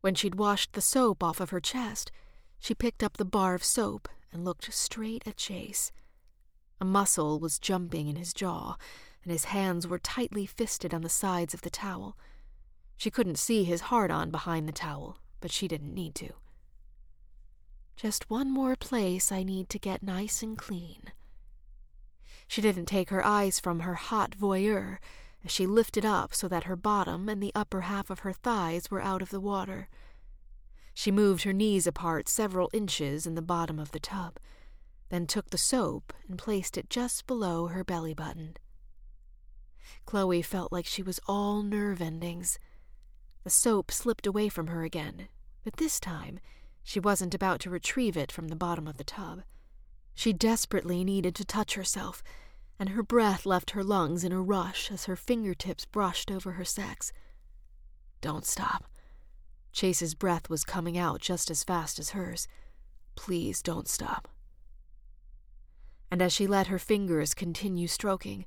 When 0.00 0.14
she'd 0.14 0.36
washed 0.36 0.74
the 0.74 0.80
soap 0.80 1.24
off 1.24 1.40
of 1.40 1.50
her 1.50 1.58
chest, 1.58 2.12
she 2.60 2.72
picked 2.72 3.02
up 3.02 3.16
the 3.16 3.24
bar 3.24 3.56
of 3.56 3.64
soap 3.64 4.08
and 4.32 4.44
looked 4.44 4.72
straight 4.72 5.26
at 5.26 5.36
Chase. 5.36 5.90
A 6.80 6.84
muscle 6.84 7.40
was 7.40 7.58
jumping 7.58 8.06
in 8.06 8.14
his 8.14 8.32
jaw, 8.32 8.76
and 9.24 9.32
his 9.32 9.46
hands 9.46 9.88
were 9.88 9.98
tightly 9.98 10.46
fisted 10.46 10.94
on 10.94 11.02
the 11.02 11.08
sides 11.08 11.52
of 11.52 11.62
the 11.62 11.68
towel. 11.68 12.16
She 12.96 13.10
couldn't 13.10 13.40
see 13.40 13.64
his 13.64 13.90
hard 13.90 14.12
on 14.12 14.30
behind 14.30 14.68
the 14.68 14.72
towel, 14.72 15.18
but 15.40 15.50
she 15.50 15.66
didn't 15.66 15.94
need 15.94 16.14
to. 16.14 16.34
Just 17.96 18.30
one 18.30 18.52
more 18.52 18.76
place 18.76 19.32
I 19.32 19.42
need 19.42 19.68
to 19.70 19.80
get 19.80 20.00
nice 20.00 20.44
and 20.44 20.56
clean, 20.56 21.10
she 22.48 22.62
didn't 22.62 22.86
take 22.86 23.10
her 23.10 23.24
eyes 23.24 23.60
from 23.60 23.80
her 23.80 23.94
hot 23.94 24.34
voyeur 24.34 24.98
as 25.44 25.52
she 25.52 25.66
lifted 25.66 26.04
up 26.04 26.34
so 26.34 26.48
that 26.48 26.64
her 26.64 26.74
bottom 26.74 27.28
and 27.28 27.42
the 27.42 27.52
upper 27.54 27.82
half 27.82 28.10
of 28.10 28.20
her 28.20 28.32
thighs 28.32 28.90
were 28.90 29.02
out 29.02 29.22
of 29.22 29.30
the 29.30 29.40
water. 29.40 29.88
She 30.94 31.12
moved 31.12 31.44
her 31.44 31.52
knees 31.52 31.86
apart 31.86 32.28
several 32.28 32.70
inches 32.72 33.26
in 33.26 33.34
the 33.36 33.42
bottom 33.42 33.78
of 33.78 33.92
the 33.92 34.00
tub, 34.00 34.38
then 35.10 35.26
took 35.26 35.50
the 35.50 35.58
soap 35.58 36.12
and 36.26 36.38
placed 36.38 36.76
it 36.76 36.90
just 36.90 37.26
below 37.26 37.68
her 37.68 37.84
belly 37.84 38.14
button. 38.14 38.56
Chloe 40.06 40.42
felt 40.42 40.72
like 40.72 40.86
she 40.86 41.02
was 41.02 41.20
all 41.28 41.62
nerve 41.62 42.00
endings. 42.00 42.58
The 43.44 43.50
soap 43.50 43.90
slipped 43.90 44.26
away 44.26 44.48
from 44.48 44.68
her 44.68 44.82
again, 44.82 45.28
but 45.64 45.76
this 45.76 46.00
time 46.00 46.40
she 46.82 46.98
wasn't 46.98 47.34
about 47.34 47.60
to 47.60 47.70
retrieve 47.70 48.16
it 48.16 48.32
from 48.32 48.48
the 48.48 48.56
bottom 48.56 48.88
of 48.88 48.96
the 48.96 49.04
tub. 49.04 49.42
She 50.18 50.32
desperately 50.32 51.04
needed 51.04 51.36
to 51.36 51.44
touch 51.44 51.74
herself, 51.74 52.24
and 52.76 52.88
her 52.88 53.04
breath 53.04 53.46
left 53.46 53.70
her 53.70 53.84
lungs 53.84 54.24
in 54.24 54.32
a 54.32 54.42
rush 54.42 54.90
as 54.90 55.04
her 55.04 55.14
fingertips 55.14 55.84
brushed 55.84 56.28
over 56.28 56.54
her 56.54 56.64
sex. 56.64 57.12
Don't 58.20 58.44
stop. 58.44 58.88
Chase's 59.70 60.16
breath 60.16 60.50
was 60.50 60.64
coming 60.64 60.98
out 60.98 61.20
just 61.20 61.52
as 61.52 61.62
fast 61.62 62.00
as 62.00 62.10
hers. 62.10 62.48
Please 63.14 63.62
don't 63.62 63.86
stop. 63.86 64.26
And 66.10 66.20
as 66.20 66.32
she 66.32 66.48
let 66.48 66.66
her 66.66 66.80
fingers 66.80 67.32
continue 67.32 67.86
stroking, 67.86 68.44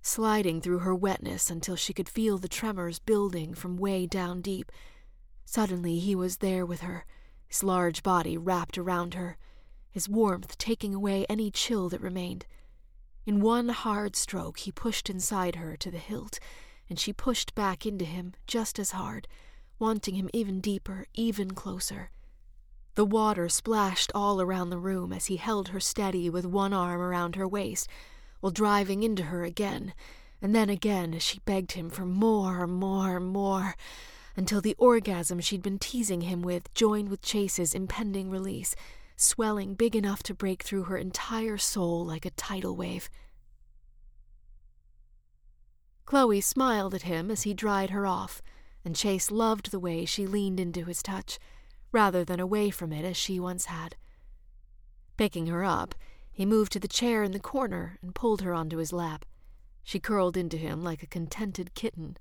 sliding 0.00 0.60
through 0.60 0.80
her 0.80 0.92
wetness 0.92 1.50
until 1.50 1.76
she 1.76 1.92
could 1.92 2.08
feel 2.08 2.36
the 2.36 2.48
tremors 2.48 2.98
building 2.98 3.54
from 3.54 3.76
way 3.76 4.06
down 4.06 4.40
deep, 4.40 4.72
suddenly 5.44 6.00
he 6.00 6.16
was 6.16 6.38
there 6.38 6.66
with 6.66 6.80
her, 6.80 7.06
his 7.46 7.62
large 7.62 8.02
body 8.02 8.36
wrapped 8.36 8.76
around 8.76 9.14
her 9.14 9.36
his 9.92 10.08
warmth 10.08 10.56
taking 10.58 10.94
away 10.94 11.26
any 11.28 11.50
chill 11.50 11.88
that 11.90 12.00
remained. 12.00 12.46
In 13.26 13.40
one 13.40 13.68
hard 13.68 14.16
stroke, 14.16 14.60
he 14.60 14.72
pushed 14.72 15.08
inside 15.08 15.56
her 15.56 15.76
to 15.76 15.90
the 15.90 15.98
hilt, 15.98 16.40
and 16.88 16.98
she 16.98 17.12
pushed 17.12 17.54
back 17.54 17.86
into 17.86 18.04
him 18.04 18.32
just 18.46 18.78
as 18.78 18.92
hard, 18.92 19.28
wanting 19.78 20.14
him 20.14 20.30
even 20.32 20.60
deeper, 20.60 21.06
even 21.14 21.52
closer. 21.52 22.10
The 22.94 23.04
water 23.04 23.48
splashed 23.48 24.10
all 24.14 24.40
around 24.40 24.70
the 24.70 24.78
room 24.78 25.12
as 25.12 25.26
he 25.26 25.36
held 25.36 25.68
her 25.68 25.80
steady 25.80 26.28
with 26.30 26.46
one 26.46 26.72
arm 26.72 27.00
around 27.00 27.36
her 27.36 27.46
waist, 27.46 27.86
while 28.40 28.50
driving 28.50 29.02
into 29.02 29.24
her 29.24 29.44
again, 29.44 29.92
and 30.40 30.54
then 30.54 30.70
again 30.70 31.14
as 31.14 31.22
she 31.22 31.40
begged 31.44 31.72
him 31.72 31.90
for 31.90 32.06
more, 32.06 32.66
more, 32.66 33.20
more, 33.20 33.76
until 34.36 34.62
the 34.62 34.74
orgasm 34.78 35.38
she'd 35.38 35.62
been 35.62 35.78
teasing 35.78 36.22
him 36.22 36.40
with 36.40 36.72
joined 36.74 37.10
with 37.10 37.22
Chase's 37.22 37.74
impending 37.74 38.30
release 38.30 38.74
swelling 39.16 39.74
big 39.74 39.94
enough 39.94 40.22
to 40.24 40.34
break 40.34 40.62
through 40.62 40.84
her 40.84 40.96
entire 40.96 41.58
soul 41.58 42.04
like 42.04 42.24
a 42.24 42.30
tidal 42.30 42.76
wave. 42.76 43.08
Chloe 46.04 46.40
smiled 46.40 46.94
at 46.94 47.02
him 47.02 47.30
as 47.30 47.42
he 47.42 47.54
dried 47.54 47.90
her 47.90 48.06
off, 48.06 48.42
and 48.84 48.96
Chase 48.96 49.30
loved 49.30 49.70
the 49.70 49.80
way 49.80 50.04
she 50.04 50.26
leaned 50.26 50.60
into 50.60 50.84
his 50.84 51.02
touch, 51.02 51.38
rather 51.92 52.24
than 52.24 52.40
away 52.40 52.70
from 52.70 52.92
it 52.92 53.04
as 53.04 53.16
she 53.16 53.38
once 53.38 53.66
had. 53.66 53.96
Picking 55.16 55.46
her 55.46 55.64
up, 55.64 55.94
he 56.30 56.44
moved 56.46 56.72
to 56.72 56.80
the 56.80 56.88
chair 56.88 57.22
in 57.22 57.32
the 57.32 57.38
corner 57.38 57.98
and 58.02 58.14
pulled 58.14 58.42
her 58.42 58.52
onto 58.52 58.78
his 58.78 58.92
lap. 58.92 59.24
She 59.84 60.00
curled 60.00 60.36
into 60.36 60.56
him 60.56 60.82
like 60.82 61.02
a 61.02 61.06
contented 61.06 61.74
kitten. 61.74 62.16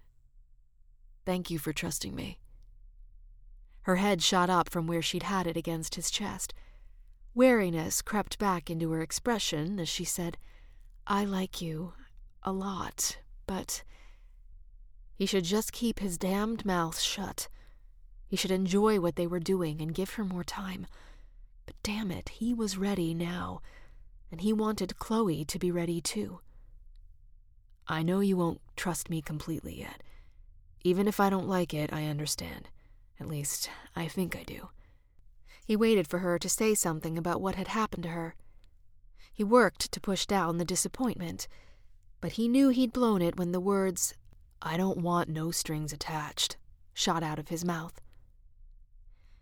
Thank 1.26 1.50
you 1.50 1.60
for 1.60 1.72
trusting 1.72 2.16
me. 2.16 2.40
Her 3.84 3.96
head 3.96 4.22
shot 4.22 4.50
up 4.50 4.70
from 4.70 4.88
where 4.88 5.02
she'd 5.02 5.24
had 5.24 5.48
it 5.48 5.58
against 5.58 5.96
his 5.96 6.12
chest. 6.12 6.54
Wariness 7.34 8.02
crept 8.02 8.38
back 8.40 8.70
into 8.70 8.92
her 8.92 9.02
expression 9.02 9.80
as 9.80 9.88
she 9.88 10.04
said, 10.04 10.38
I 11.08 11.24
like 11.24 11.62
you 11.62 11.94
a 12.44 12.52
lot, 12.52 13.18
but 13.48 13.84
he 15.16 15.26
should 15.26 15.44
just 15.44 15.72
keep 15.72 16.00
his 16.00 16.18
damned 16.18 16.66
mouth 16.66 17.00
shut. 17.00 17.48
He 18.28 18.36
should 18.36 18.52
enjoy 18.52 19.00
what 19.00 19.16
they 19.16 19.28
were 19.28 19.40
doing 19.40 19.82
and 19.82 19.94
give 19.94 20.12
her 20.12 20.26
more 20.26 20.44
time. 20.44 20.88
But 21.66 21.76
damn 21.84 22.12
it, 22.12 22.30
he 22.30 22.54
was 22.54 22.78
ready 22.78 23.14
now, 23.14 23.62
and 24.32 24.42
he 24.42 24.52
wanted 24.52 24.98
Chloe 24.98 25.46
to 25.46 25.60
be 25.60 25.72
ready 25.72 26.02
too. 26.02 26.40
I 27.88 28.04
know 28.04 28.20
you 28.20 28.36
won't 28.36 28.62
trust 28.76 29.10
me 29.10 29.22
completely 29.22 29.80
yet. 29.80 30.02
Even 30.84 31.08
if 31.08 31.20
I 31.20 31.30
don't 31.30 31.48
like 31.48 31.74
it, 31.74 31.94
I 31.94 32.06
understand. 32.06 32.70
At 33.20 33.28
least, 33.28 33.70
I 33.96 34.08
think 34.08 34.36
I 34.36 34.44
do. 34.44 34.70
He 35.72 35.78
waited 35.78 36.06
for 36.06 36.20
her 36.20 36.38
to 36.38 36.50
say 36.50 36.76
something 36.76 37.18
about 37.18 37.40
what 37.40 37.56
had 37.56 37.70
happened 37.70 38.04
to 38.04 38.10
her. 38.10 38.36
He 39.32 39.42
worked 39.42 39.90
to 39.94 40.02
push 40.02 40.26
down 40.26 40.58
the 40.58 40.66
disappointment, 40.66 41.48
but 42.20 42.34
he 42.34 42.50
knew 42.50 42.68
he'd 42.68 42.92
blown 42.92 43.22
it 43.22 43.38
when 43.38 43.54
the 43.54 43.62
words, 43.62 44.14
I 44.62 44.76
don't 44.76 44.98
want 44.98 45.30
no 45.30 45.50
strings 45.50 45.94
attached, 45.94 46.58
shot 46.94 47.24
out 47.24 47.40
of 47.40 47.48
his 47.48 47.64
mouth. 47.64 48.02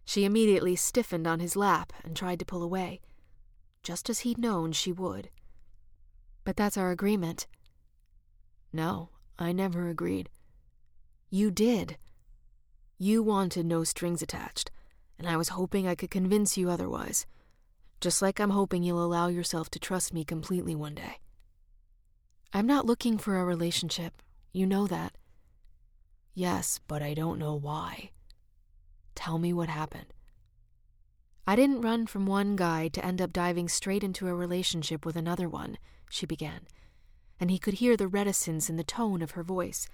She 0.05 0.24
immediately 0.24 0.75
stiffened 0.75 1.25
on 1.25 1.39
his 1.39 1.55
lap 1.55 1.93
and 2.03 2.15
tried 2.15 2.38
to 2.38 2.45
pull 2.45 2.62
away, 2.62 3.01
just 3.81 4.07
as 4.07 4.19
he'd 4.19 4.38
known 4.38 4.71
she 4.71 4.91
would. 4.91 5.31
But 6.43 6.55
that's 6.55 6.77
our 6.77 6.91
agreement. 6.91 7.48
No, 8.71 9.09
I 9.39 9.51
never 9.51 9.88
agreed. 9.88 10.29
You 11.31 11.50
did. 11.50 11.98
You 13.00 13.24
wanted 13.24 13.65
no 13.65 13.83
strings 13.83 14.21
attached 14.21 14.69
and 15.19 15.27
I 15.27 15.38
was 15.38 15.49
hoping 15.49 15.88
I 15.88 15.95
could 15.95 16.09
convince 16.09 16.57
you 16.57 16.69
otherwise. 16.69 17.27
Just 18.01 18.21
like 18.21 18.39
I'm 18.39 18.51
hoping 18.51 18.81
you'll 18.81 19.03
allow 19.03 19.27
yourself 19.27 19.69
to 19.71 19.79
trust 19.79 20.13
me 20.13 20.23
completely 20.23 20.73
one 20.73 20.95
day. 20.95 21.19
I'm 22.53 22.65
not 22.65 22.85
looking 22.85 23.17
for 23.17 23.38
a 23.38 23.45
relationship. 23.45 24.21
You 24.53 24.65
know 24.65 24.88
that. 24.88 25.17
Yes, 26.33 26.79
but 26.88 27.01
I 27.03 27.13
don't 27.13 27.38
know 27.38 27.53
why. 27.53 28.11
Tell 29.13 29.38
me 29.38 29.51
what 29.51 29.67
happened. 29.69 30.13
I 31.45 31.55
didn't 31.55 31.81
run 31.81 32.07
from 32.07 32.25
one 32.25 32.55
guy 32.55 32.88
to 32.89 33.03
end 33.03 33.21
up 33.21 33.33
diving 33.33 33.67
straight 33.67 34.03
into 34.03 34.27
a 34.27 34.33
relationship 34.33 35.05
with 35.05 35.15
another 35.15 35.49
one, 35.49 35.77
she 36.09 36.25
began, 36.25 36.61
and 37.39 37.51
he 37.51 37.59
could 37.59 37.75
hear 37.75 37.97
the 37.97 38.07
reticence 38.07 38.69
in 38.69 38.77
the 38.77 38.83
tone 38.83 39.21
of 39.21 39.31
her 39.31 39.43
voice, 39.43 39.88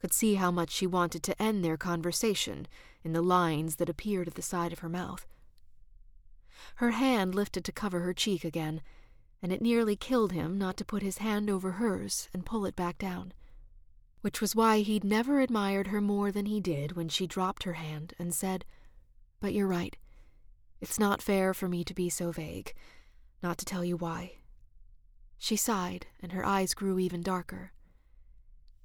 could 0.00 0.12
see 0.12 0.34
how 0.34 0.50
much 0.50 0.70
she 0.70 0.86
wanted 0.86 1.22
to 1.22 1.40
end 1.40 1.64
their 1.64 1.76
conversation 1.76 2.66
in 3.06 3.12
the 3.12 3.22
lines 3.22 3.76
that 3.76 3.88
appeared 3.88 4.26
at 4.26 4.34
the 4.34 4.42
side 4.42 4.72
of 4.72 4.80
her 4.80 4.88
mouth. 4.88 5.28
Her 6.76 6.90
hand 6.90 7.36
lifted 7.36 7.64
to 7.64 7.72
cover 7.72 8.00
her 8.00 8.12
cheek 8.12 8.44
again, 8.44 8.82
and 9.40 9.52
it 9.52 9.62
nearly 9.62 9.94
killed 9.94 10.32
him 10.32 10.58
not 10.58 10.76
to 10.78 10.84
put 10.84 11.02
his 11.02 11.18
hand 11.18 11.48
over 11.48 11.72
hers 11.72 12.28
and 12.34 12.44
pull 12.44 12.66
it 12.66 12.74
back 12.74 12.98
down. 12.98 13.32
Which 14.22 14.40
was 14.40 14.56
why 14.56 14.80
he'd 14.80 15.04
never 15.04 15.38
admired 15.38 15.86
her 15.86 16.00
more 16.00 16.32
than 16.32 16.46
he 16.46 16.60
did 16.60 16.96
when 16.96 17.08
she 17.08 17.28
dropped 17.28 17.62
her 17.62 17.74
hand 17.74 18.12
and 18.18 18.34
said, 18.34 18.64
But 19.38 19.54
you're 19.54 19.68
right. 19.68 19.96
It's 20.80 20.98
not 20.98 21.22
fair 21.22 21.54
for 21.54 21.68
me 21.68 21.84
to 21.84 21.94
be 21.94 22.10
so 22.10 22.32
vague, 22.32 22.74
not 23.40 23.56
to 23.58 23.64
tell 23.64 23.84
you 23.84 23.96
why. 23.96 24.32
She 25.38 25.54
sighed, 25.54 26.06
and 26.20 26.32
her 26.32 26.44
eyes 26.44 26.74
grew 26.74 26.98
even 26.98 27.22
darker. 27.22 27.70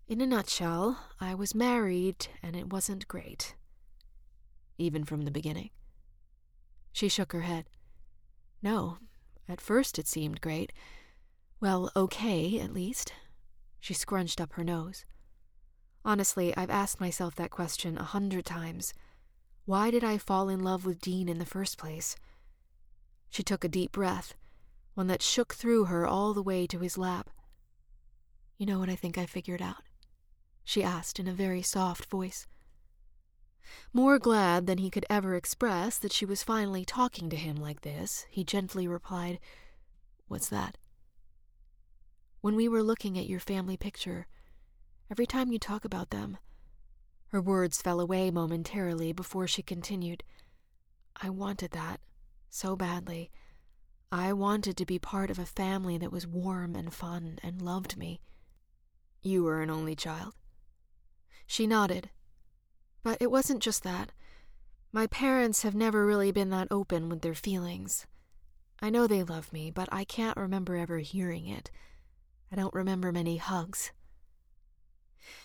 In 0.08 0.22
a 0.22 0.28
nutshell, 0.28 1.00
I 1.20 1.34
was 1.34 1.56
married, 1.56 2.28
and 2.44 2.56
it 2.56 2.72
wasn't 2.72 3.08
great. 3.08 3.56
Even 4.82 5.04
from 5.04 5.22
the 5.22 5.32
beginning. 5.32 5.70
She 6.92 7.08
shook 7.08 7.34
her 7.34 7.42
head. 7.42 7.66
No, 8.64 8.98
at 9.48 9.62
first 9.62 10.00
it 10.00 10.08
seemed 10.08 10.42
great. 10.42 10.74
Well, 11.60 11.92
okay, 11.96 12.60
at 12.60 12.74
least. 12.74 13.14
She 13.80 13.94
scrunched 13.94 14.42
up 14.42 14.54
her 14.54 14.64
nose. 14.64 15.06
Honestly, 16.04 16.58
I've 16.58 16.72
asked 16.72 17.00
myself 17.00 17.36
that 17.36 17.52
question 17.52 17.96
a 17.96 18.04
hundred 18.04 18.44
times. 18.44 18.92
Why 19.66 19.92
did 19.92 20.04
I 20.04 20.18
fall 20.18 20.50
in 20.50 20.64
love 20.64 20.84
with 20.84 21.00
Dean 21.00 21.30
in 21.30 21.38
the 21.38 21.46
first 21.46 21.78
place? 21.78 22.16
She 23.30 23.44
took 23.44 23.64
a 23.64 23.70
deep 23.70 23.92
breath, 23.92 24.34
one 24.96 25.06
that 25.08 25.22
shook 25.22 25.54
through 25.54 25.86
her 25.86 26.08
all 26.08 26.34
the 26.34 26.42
way 26.42 26.66
to 26.66 26.80
his 26.80 26.98
lap. 26.98 27.30
You 28.58 28.66
know 28.66 28.80
what 28.80 28.90
I 28.90 28.96
think 28.96 29.20
I 29.20 29.28
figured 29.28 29.62
out? 29.62 29.84
She 30.64 30.82
asked 30.82 31.20
in 31.20 31.28
a 31.28 31.34
very 31.34 31.62
soft 31.62 32.06
voice. 32.06 32.48
More 33.94 34.20
glad 34.20 34.68
than 34.68 34.78
he 34.78 34.90
could 34.90 35.06
ever 35.10 35.36
express 35.36 35.98
that 35.98 36.12
she 36.12 36.26
was 36.26 36.44
finally 36.44 36.86
talking 36.86 37.30
to 37.30 37.36
him 37.36 37.56
like 37.58 37.82
this, 37.82 38.26
he 38.30 38.44
gently 38.44 38.88
replied, 38.88 39.40
What's 40.28 40.50
that? 40.50 40.78
When 42.42 42.56
we 42.56 42.68
were 42.68 42.84
looking 42.84 43.18
at 43.20 43.28
your 43.28 43.40
family 43.40 43.78
picture, 43.78 44.28
every 45.10 45.26
time 45.28 45.52
you 45.52 45.60
talk 45.60 45.86
about 45.86 46.10
them, 46.10 46.38
her 47.28 47.42
words 47.42 47.82
fell 47.82 48.00
away 48.00 48.32
momentarily 48.32 49.14
before 49.14 49.48
she 49.48 49.62
continued, 49.62 50.24
I 51.16 51.30
wanted 51.30 51.72
that 51.72 52.02
so 52.50 52.76
badly. 52.76 53.32
I 54.12 54.34
wanted 54.34 54.76
to 54.78 54.86
be 54.86 55.00
part 55.00 55.30
of 55.30 55.40
a 55.40 55.46
family 55.46 55.98
that 55.98 56.12
was 56.12 56.28
warm 56.28 56.76
and 56.76 56.94
fun 56.94 57.40
and 57.42 57.62
loved 57.62 57.98
me. 57.98 58.20
You 59.22 59.44
were 59.44 59.62
an 59.62 59.70
only 59.70 59.96
child? 59.96 60.34
She 61.48 61.68
nodded, 61.68 62.10
but 63.04 63.18
it 63.20 63.32
wasn't 63.32 63.62
just 63.62 63.84
that. 63.84 64.12
My 64.92 65.08
parents 65.08 65.64
have 65.64 65.76
never 65.76 66.06
really 66.06 66.32
been 66.32 66.50
that 66.50 66.68
open 66.70 67.10
with 67.10 67.22
their 67.22 67.34
feelings. 67.34 68.06
I 68.82 68.90
know 68.90 69.08
they 69.08 69.24
love 69.24 69.54
me, 69.54 69.72
but 69.72 69.88
I 69.92 70.04
can't 70.04 70.38
remember 70.38 70.76
ever 70.76 70.98
hearing 71.00 71.48
it. 71.48 71.72
I 72.52 72.56
don't 72.56 72.74
remember 72.74 73.12
many 73.12 73.38
hugs. 73.38 73.92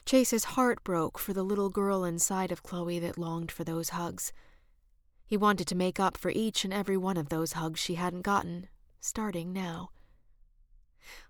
Chase's 0.05 0.45
heart 0.45 0.83
broke 0.83 1.19
for 1.19 1.33
the 1.33 1.43
little 1.43 1.71
girl 1.71 2.05
inside 2.05 2.51
of 2.51 2.63
Chloe 2.63 2.99
that 2.99 3.19
longed 3.19 3.53
for 3.53 3.63
those 3.63 3.91
hugs. 3.91 4.33
He 5.27 5.37
wanted 5.37 5.67
to 5.69 5.75
make 5.75 6.01
up 6.01 6.17
for 6.17 6.31
each 6.31 6.65
and 6.65 6.73
every 6.73 6.97
one 6.97 7.17
of 7.17 7.29
those 7.29 7.53
hugs 7.53 7.79
she 7.79 7.95
hadn't 7.95 8.23
gotten, 8.23 8.69
starting 9.01 9.53
now. 9.53 9.91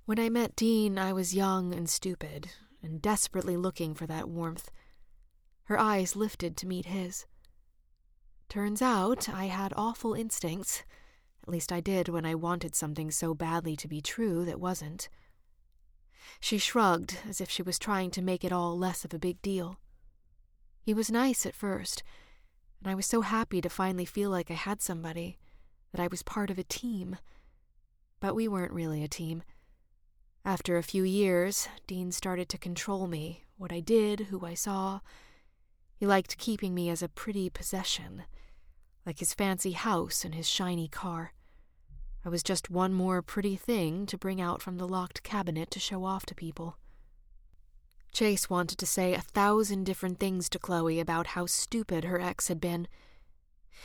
When 0.05 0.19
I 0.19 0.29
met 0.29 0.57
Dean, 0.57 0.99
I 0.99 1.13
was 1.13 1.35
young 1.35 1.75
and 1.75 1.89
stupid, 1.89 2.51
and 2.83 3.03
desperately 3.03 3.57
looking 3.57 3.95
for 3.95 4.07
that 4.07 4.29
warmth. 4.29 4.71
Her 5.67 5.79
eyes 5.79 6.17
lifted 6.17 6.57
to 6.57 6.67
meet 6.67 6.87
his. 6.87 7.27
Turns 8.49 8.81
out 8.81 9.29
I 9.29 9.47
had 9.47 9.73
awful 9.77 10.15
instincts. 10.15 10.85
At 11.43 11.49
least 11.49 11.73
I 11.73 11.81
did 11.81 12.09
when 12.09 12.25
I 12.25 12.35
wanted 12.35 12.75
something 12.75 13.11
so 13.11 13.35
badly 13.35 13.77
to 13.77 13.89
be 13.89 14.01
true 14.01 14.45
that 14.45 14.61
wasn't. 14.61 15.09
She 16.41 16.59
shrugged 16.59 17.19
as 17.29 17.41
if 17.41 17.51
she 17.51 17.63
was 17.63 17.79
trying 17.79 18.11
to 18.13 18.23
make 18.23 18.45
it 18.45 18.53
all 18.53 18.79
less 18.79 19.05
of 19.05 19.13
a 19.13 19.19
big 19.19 19.43
deal. 19.43 19.79
He 20.81 20.95
was 20.95 21.11
nice 21.11 21.45
at 21.45 21.55
first, 21.55 22.03
and 22.81 22.91
I 22.91 22.95
was 22.95 23.07
so 23.07 23.23
happy 23.23 23.61
to 23.61 23.69
finally 23.69 24.05
feel 24.05 24.31
like 24.31 24.51
I 24.51 24.55
had 24.55 24.81
somebody, 24.81 25.39
that 25.93 26.01
I 26.01 26.07
was 26.07 26.23
part 26.23 26.51
of 26.51 26.59
a 26.59 26.65
team. 26.65 27.17
But 28.21 28.37
we 28.37 28.47
weren't 28.47 28.73
really 28.73 29.03
a 29.03 29.09
team. 29.09 29.43
After 30.45 30.77
a 30.77 30.83
few 30.85 31.03
years, 31.03 31.69
Dean 31.89 32.13
started 32.13 32.49
to 32.51 32.59
control 32.59 33.09
me, 33.09 33.45
what 33.57 33.73
I 33.73 33.81
did, 33.81 34.21
who 34.31 34.47
I 34.47 34.55
saw, 34.55 35.01
he 35.97 36.07
liked 36.07 36.39
keeping 36.39 36.75
me 36.75 36.91
as 36.91 37.03
a 37.03 37.09
pretty 37.09 37.49
possession, 37.49 38.25
like 39.07 39.19
his 39.19 39.33
fancy 39.33 39.73
house 39.73 40.25
and 40.25 40.35
his 40.35 40.49
shiny 40.49 40.89
car. 40.89 41.33
I 42.25 42.29
was 42.29 42.43
just 42.43 42.71
one 42.71 42.93
more 42.93 43.23
pretty 43.23 43.57
thing 43.57 44.05
to 44.07 44.19
bring 44.19 44.41
out 44.41 44.61
from 44.61 44.77
the 44.77 44.87
locked 44.87 45.23
cabinet 45.23 45.71
to 45.71 45.81
show 45.81 46.05
off 46.05 46.27
to 46.27 46.35
people. 46.35 46.77
Chase 48.13 48.51
wanted 48.51 48.79
to 48.79 48.87
say 48.87 49.15
a 49.15 49.21
thousand 49.21 49.85
different 49.85 50.19
things 50.19 50.49
to 50.51 50.59
Chloe 50.59 51.01
about 51.01 51.29
how 51.29 51.47
stupid 51.47 52.05
her 52.05 52.21
ex 52.21 52.49
had 52.49 52.61
been. 52.61 52.89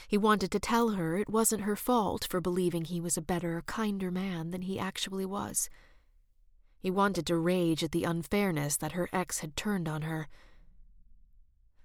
He 0.07 0.17
wanted 0.17 0.51
to 0.51 0.59
tell 0.59 0.91
her 0.91 1.17
it 1.17 1.29
wasn't 1.29 1.63
her 1.63 1.75
fault 1.75 2.25
for 2.29 2.41
believing 2.41 2.85
he 2.85 2.99
was 2.99 3.15
a 3.15 3.21
better, 3.21 3.61
kinder 3.67 4.09
man 4.09 4.51
than 4.51 4.63
he 4.63 4.79
actually 4.79 5.25
was. 5.25 5.69
He 6.79 6.89
wanted 6.89 7.25
to 7.27 7.37
rage 7.37 7.83
at 7.83 7.91
the 7.91 8.05
unfairness 8.05 8.75
that 8.77 8.93
her 8.93 9.07
ex 9.13 9.39
had 9.39 9.55
turned 9.55 9.87
on 9.87 10.01
her 10.01 10.27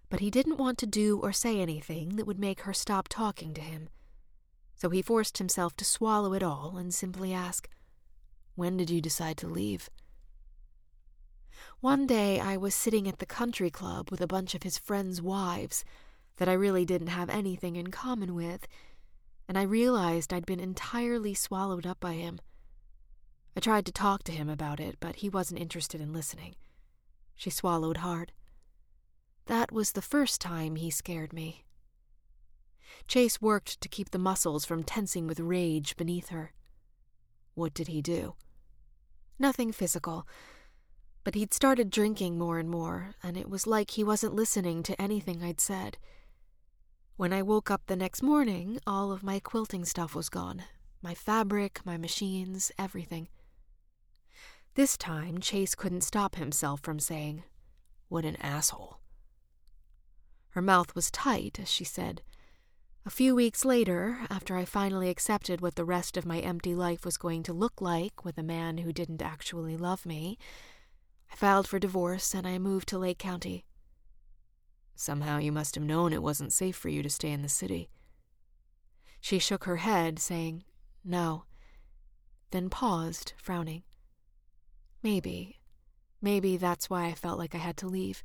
but 0.09 0.21
he 0.21 0.31
didn't 0.31 0.59
want 0.59 0.79
to 0.79 0.87
do 0.87 1.19
or 1.19 1.33
say 1.33 1.61
anything 1.61 2.16
that 2.16 2.27
would 2.27 2.38
make 2.38 2.61
her 2.62 2.73
stop 2.73 3.09
talking 3.09 3.53
to 3.55 3.61
him. 3.61 3.88
So 4.75 4.90
he 4.90 5.03
forced 5.03 5.38
himself 5.38 5.77
to 5.77 5.85
swallow 5.85 6.33
it 6.33 6.42
all 6.42 6.77
and 6.77 6.95
simply 6.95 7.33
ask, 7.33 7.69
When 8.55 8.77
did 8.77 8.90
you 8.90 9.01
decide 9.01 9.37
to 9.38 9.49
leave? 9.49 9.88
One 11.81 12.07
day 12.07 12.40
I 12.40 12.57
was 12.57 12.75
sitting 12.75 13.09
at 13.09 13.19
the 13.19 13.27
country 13.27 13.71
club 13.71 14.11
with 14.11 14.21
a 14.21 14.27
bunch 14.27 14.55
of 14.55 14.62
his 14.62 14.79
friends' 14.79 15.23
wives 15.23 15.85
that 16.37 16.49
I 16.49 16.53
really 16.53 16.85
didn't 16.85 17.09
have 17.09 17.31
anything 17.31 17.77
in 17.77 17.88
common 17.88 18.35
with, 18.35 18.66
and 19.49 19.59
I 19.59 19.62
realized 19.62 20.33
I'd 20.33 20.47
been 20.47 20.61
entirely 20.61 21.35
swallowed 21.35 21.87
up 21.87 22.01
by 22.01 22.12
him. 22.14 22.40
I 23.57 23.61
tried 23.61 23.87
to 23.87 23.92
talk 23.92 24.23
to 24.25 24.33
him 24.33 24.51
about 24.51 24.81
it, 24.81 24.97
but 25.01 25.16
he 25.16 25.31
wasn't 25.31 25.61
interested 25.61 26.01
in 26.01 26.12
listening. 26.12 26.57
She 27.35 27.49
swallowed 27.49 27.99
hard. 27.99 28.33
That 29.46 29.72
was 29.72 29.92
the 29.92 30.02
first 30.02 30.40
time 30.40 30.76
he 30.76 30.90
scared 30.90 31.32
me. 31.32 31.64
Chase 33.06 33.40
worked 33.40 33.80
to 33.80 33.88
keep 33.88 34.11
the 34.11 34.18
muscles 34.18 34.64
from 34.64 34.82
tensing 34.82 35.26
with 35.26 35.40
rage 35.40 35.96
beneath 35.96 36.30
her. 36.30 36.52
What 37.54 37.72
did 37.72 37.88
he 37.88 38.02
do? 38.02 38.35
Nothing 39.38 39.70
physical, 39.72 40.26
but 41.24 41.35
he'd 41.35 41.54
started 41.54 41.90
drinking 41.90 42.38
more 42.38 42.59
and 42.59 42.68
more, 42.68 43.14
and 43.22 43.37
it 43.37 43.48
was 43.48 43.66
like 43.66 43.90
he 43.90 44.04
wasn't 44.04 44.35
listening 44.35 44.82
to 44.85 45.00
anything 45.00 45.42
I'd 45.42 45.61
said. 45.61 45.98
When 47.16 47.32
I 47.32 47.42
woke 47.42 47.70
up 47.70 47.82
the 47.87 47.96
next 47.96 48.22
morning, 48.22 48.78
all 48.87 49.12
of 49.12 49.22
my 49.22 49.40
quilting 49.40 49.85
stuff 49.85 50.14
was 50.14 50.28
gone 50.28 50.64
my 51.02 51.14
fabric, 51.14 51.80
my 51.85 51.96
machines, 51.96 52.72
everything. 52.78 53.28
This 54.74 54.96
time, 54.96 55.38
Chase 55.38 55.74
couldn't 55.76 56.00
stop 56.00 56.35
himself 56.35 56.80
from 56.80 56.98
saying, 56.98 57.44
What 58.09 58.24
an 58.24 58.37
asshole. 58.37 58.98
Her 60.57 60.62
mouth 60.62 60.95
was 60.95 61.11
tight 61.11 61.61
as 61.61 61.71
she 61.71 61.85
said, 61.85 62.23
A 63.05 63.11
few 63.11 63.35
weeks 63.35 63.62
later, 63.62 64.21
after 64.31 64.57
I 64.57 64.64
finally 64.64 65.11
accepted 65.11 65.61
what 65.61 65.75
the 65.75 65.85
rest 65.85 66.16
of 66.16 66.25
my 66.25 66.38
empty 66.38 66.75
life 66.75 67.05
was 67.05 67.19
going 67.19 67.42
to 67.42 67.53
look 67.53 67.83
like 67.83 68.25
with 68.25 68.38
a 68.38 68.42
man 68.42 68.79
who 68.79 68.90
didn't 68.90 69.21
actually 69.21 69.77
love 69.77 70.07
me, 70.07 70.38
I 71.31 71.37
filed 71.37 71.69
for 71.69 71.79
divorce 71.79 72.35
and 72.35 72.47
I 72.47 72.57
moved 72.57 72.88
to 72.88 72.99
Lake 72.99 73.19
County. 73.19 73.66
Somehow 74.95 75.37
you 75.37 75.53
must 75.53 75.75
have 75.75 75.85
known 75.85 76.14
it 76.14 76.23
wasn't 76.23 76.55
safe 76.55 76.75
for 76.75 76.88
you 76.88 77.03
to 77.03 77.11
stay 77.11 77.33
in 77.33 77.42
the 77.42 77.51
city. 77.51 77.90
She 79.21 79.38
shook 79.38 79.64
her 79.64 79.77
head, 79.77 80.19
saying, 80.19 80.64
No, 81.05 81.45
then 82.51 82.71
paused, 82.71 83.35
frowning. 83.37 83.83
Maybe, 85.03 85.61
maybe 86.23 86.57
that's 86.57 86.88
why 86.88 87.05
I 87.05 87.12
felt 87.12 87.38
like 87.38 87.55
I 87.55 87.59
had 87.59 87.77
to 87.77 87.88
leave. 87.88 88.25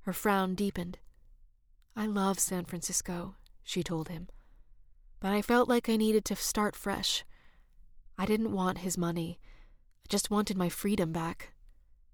Her 0.00 0.12
frown 0.12 0.56
deepened. 0.56 0.98
I 1.98 2.04
love 2.04 2.38
San 2.38 2.66
Francisco, 2.66 3.36
she 3.64 3.82
told 3.82 4.08
him. 4.08 4.28
But 5.18 5.32
I 5.32 5.40
felt 5.40 5.66
like 5.66 5.88
I 5.88 5.96
needed 5.96 6.26
to 6.26 6.36
start 6.36 6.76
fresh. 6.76 7.24
I 8.18 8.26
didn't 8.26 8.52
want 8.52 8.78
his 8.78 8.98
money. 8.98 9.40
I 10.04 10.06
just 10.10 10.30
wanted 10.30 10.58
my 10.58 10.68
freedom 10.68 11.10
back. 11.10 11.54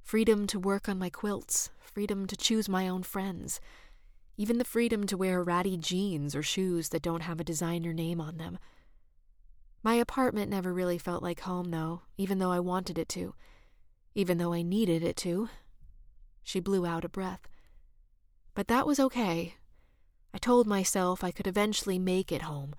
Freedom 0.01 0.47
to 0.47 0.61
work 0.61 0.88
on 0.88 1.01
my 1.01 1.11
quilts, 1.11 1.71
freedom 1.81 2.29
to 2.29 2.37
choose 2.37 2.68
my 2.68 2.87
own 2.87 3.03
friends, 3.03 3.61
even 4.37 4.59
the 4.59 4.64
freedom 4.64 5.05
to 5.07 5.16
wear 5.16 5.42
ratty 5.42 5.77
jeans 5.77 6.37
or 6.37 6.42
shoes 6.42 6.90
that 6.90 7.03
don't 7.03 7.23
have 7.23 7.40
a 7.40 7.45
designer 7.45 7.92
name 7.92 8.21
on 8.21 8.38
them. 8.38 8.59
My 9.83 9.95
apartment 9.95 10.49
never 10.49 10.73
really 10.73 10.99
felt 10.99 11.25
like 11.25 11.40
home, 11.40 11.73
though, 11.73 12.03
even 12.16 12.38
though 12.38 12.53
I 12.53 12.61
wanted 12.61 12.99
it 12.99 13.09
to, 13.11 13.35
even 14.14 14.38
though 14.38 14.53
I 14.53 14.62
needed 14.62 15.03
it 15.03 15.16
to. 15.18 15.49
She 16.45 16.61
blew 16.61 16.87
out 16.87 17.05
a 17.05 17.09
breath. 17.09 17.49
But 18.55 18.68
that 18.68 18.87
was 18.87 19.01
okay. 19.01 19.57
I 20.35 20.38
told 20.38 20.66
myself 20.66 21.23
I 21.23 21.31
could 21.31 21.47
eventually 21.47 21.99
make 21.99 22.33
it 22.33 22.42
home, 22.42 22.75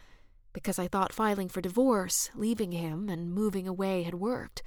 because 0.54 0.80
I 0.80 0.88
thought 0.88 1.14
filing 1.14 1.50
for 1.50 1.62
divorce, 1.62 2.30
leaving 2.36 2.72
him, 2.72 3.10
and 3.10 3.34
moving 3.34 3.68
away 3.68 4.04
had 4.04 4.16
worked. 4.16 4.64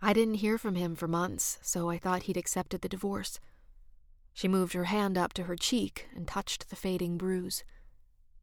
I 0.00 0.12
didn't 0.12 0.34
hear 0.34 0.58
from 0.58 0.74
him 0.74 0.96
for 0.96 1.06
months, 1.06 1.58
so 1.62 1.88
I 1.88 1.98
thought 1.98 2.24
he'd 2.24 2.36
accepted 2.36 2.80
the 2.80 2.88
divorce. 2.88 3.38
She 4.32 4.48
moved 4.48 4.72
her 4.72 4.84
hand 4.84 5.16
up 5.16 5.32
to 5.34 5.44
her 5.44 5.56
cheek 5.56 6.08
and 6.14 6.26
touched 6.26 6.70
the 6.70 6.76
fading 6.76 7.18
bruise. 7.18 7.62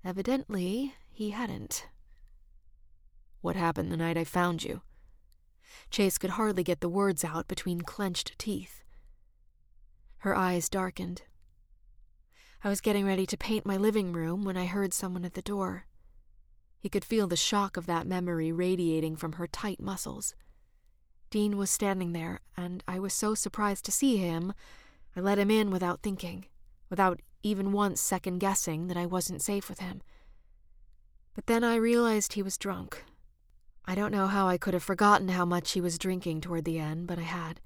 Evidently, 0.06 0.94
he 1.10 1.32
hadn't. 1.32 1.88
What 3.42 3.56
happened 3.56 3.92
the 3.92 3.98
night 3.98 4.18
I 4.18 4.24
found 4.24 4.64
you? 4.64 4.82
Chase 5.90 6.18
could 6.18 6.32
hardly 6.32 6.64
get 6.64 6.80
the 6.80 6.90
words 6.90 7.26
out 7.26 7.48
between 7.48 7.82
clenched 7.82 8.38
teeth. 8.38 8.84
Her 10.20 10.36
eyes 10.36 10.70
darkened. 10.70 11.24
I 12.62 12.68
was 12.68 12.82
getting 12.82 13.06
ready 13.06 13.26
to 13.26 13.38
paint 13.38 13.66
my 13.66 13.78
living 13.78 14.12
room 14.12 14.44
when 14.44 14.58
I 14.58 14.66
heard 14.66 14.94
someone 14.94 15.24
at 15.24 15.34
the 15.34 15.42
door. 15.42 15.86
He 16.78 16.90
could 16.90 17.06
feel 17.06 17.26
the 17.26 17.38
shock 17.38 17.78
of 17.78 17.86
that 17.86 18.06
memory 18.06 18.52
radiating 18.52 19.16
from 19.16 19.34
her 19.34 19.48
tight 19.48 19.80
muscles. 19.80 20.36
Dean 21.30 21.58
was 21.58 21.70
standing 21.70 22.12
there, 22.12 22.42
and 22.58 22.84
I 22.86 23.00
was 23.00 23.14
so 23.14 23.34
surprised 23.34 23.86
to 23.86 23.94
see 23.94 24.18
him, 24.18 24.54
I 25.16 25.22
let 25.22 25.40
him 25.40 25.50
in 25.50 25.72
without 25.72 26.02
thinking, 26.02 26.46
without 26.90 27.22
even 27.44 27.72
once 27.72 28.02
second 28.02 28.40
guessing 28.40 28.88
that 28.88 28.98
I 28.98 29.06
wasn't 29.06 29.42
safe 29.42 29.70
with 29.70 29.80
him. 29.80 30.02
But 31.36 31.46
then 31.46 31.64
I 31.64 31.76
realized 31.76 32.34
he 32.34 32.44
was 32.44 32.58
drunk. 32.58 33.06
I 33.86 33.96
don't 33.96 34.12
know 34.12 34.28
how 34.28 34.48
I 34.48 34.58
could 34.58 34.74
have 34.74 34.84
forgotten 34.84 35.30
how 35.30 35.46
much 35.46 35.72
he 35.72 35.82
was 35.82 35.98
drinking 35.98 36.42
toward 36.42 36.66
the 36.66 36.78
end, 36.78 37.08
but 37.08 37.20
I 37.20 37.24
had. 37.24 37.62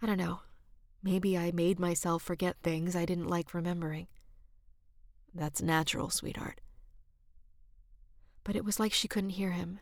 I 0.00 0.06
don't 0.06 0.18
know. 0.18 0.40
Maybe 1.02 1.38
I 1.38 1.52
made 1.52 1.78
myself 1.78 2.22
forget 2.22 2.56
things 2.62 2.96
I 2.96 3.04
didn't 3.04 3.28
like 3.28 3.54
remembering. 3.54 4.08
That's 5.34 5.62
natural, 5.62 6.10
sweetheart. 6.10 6.60
But 8.42 8.56
it 8.56 8.64
was 8.64 8.80
like 8.80 8.92
she 8.92 9.08
couldn't 9.08 9.30
hear 9.30 9.52
him, 9.52 9.78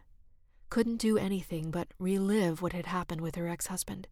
couldn't 0.69 0.97
do 0.97 1.17
anything 1.17 1.71
but 1.71 1.89
relive 1.99 2.61
what 2.61 2.73
had 2.73 2.87
happened 2.87 3.21
with 3.21 3.37
her 3.37 3.49
ex 3.49 3.69
husband. 3.69 4.09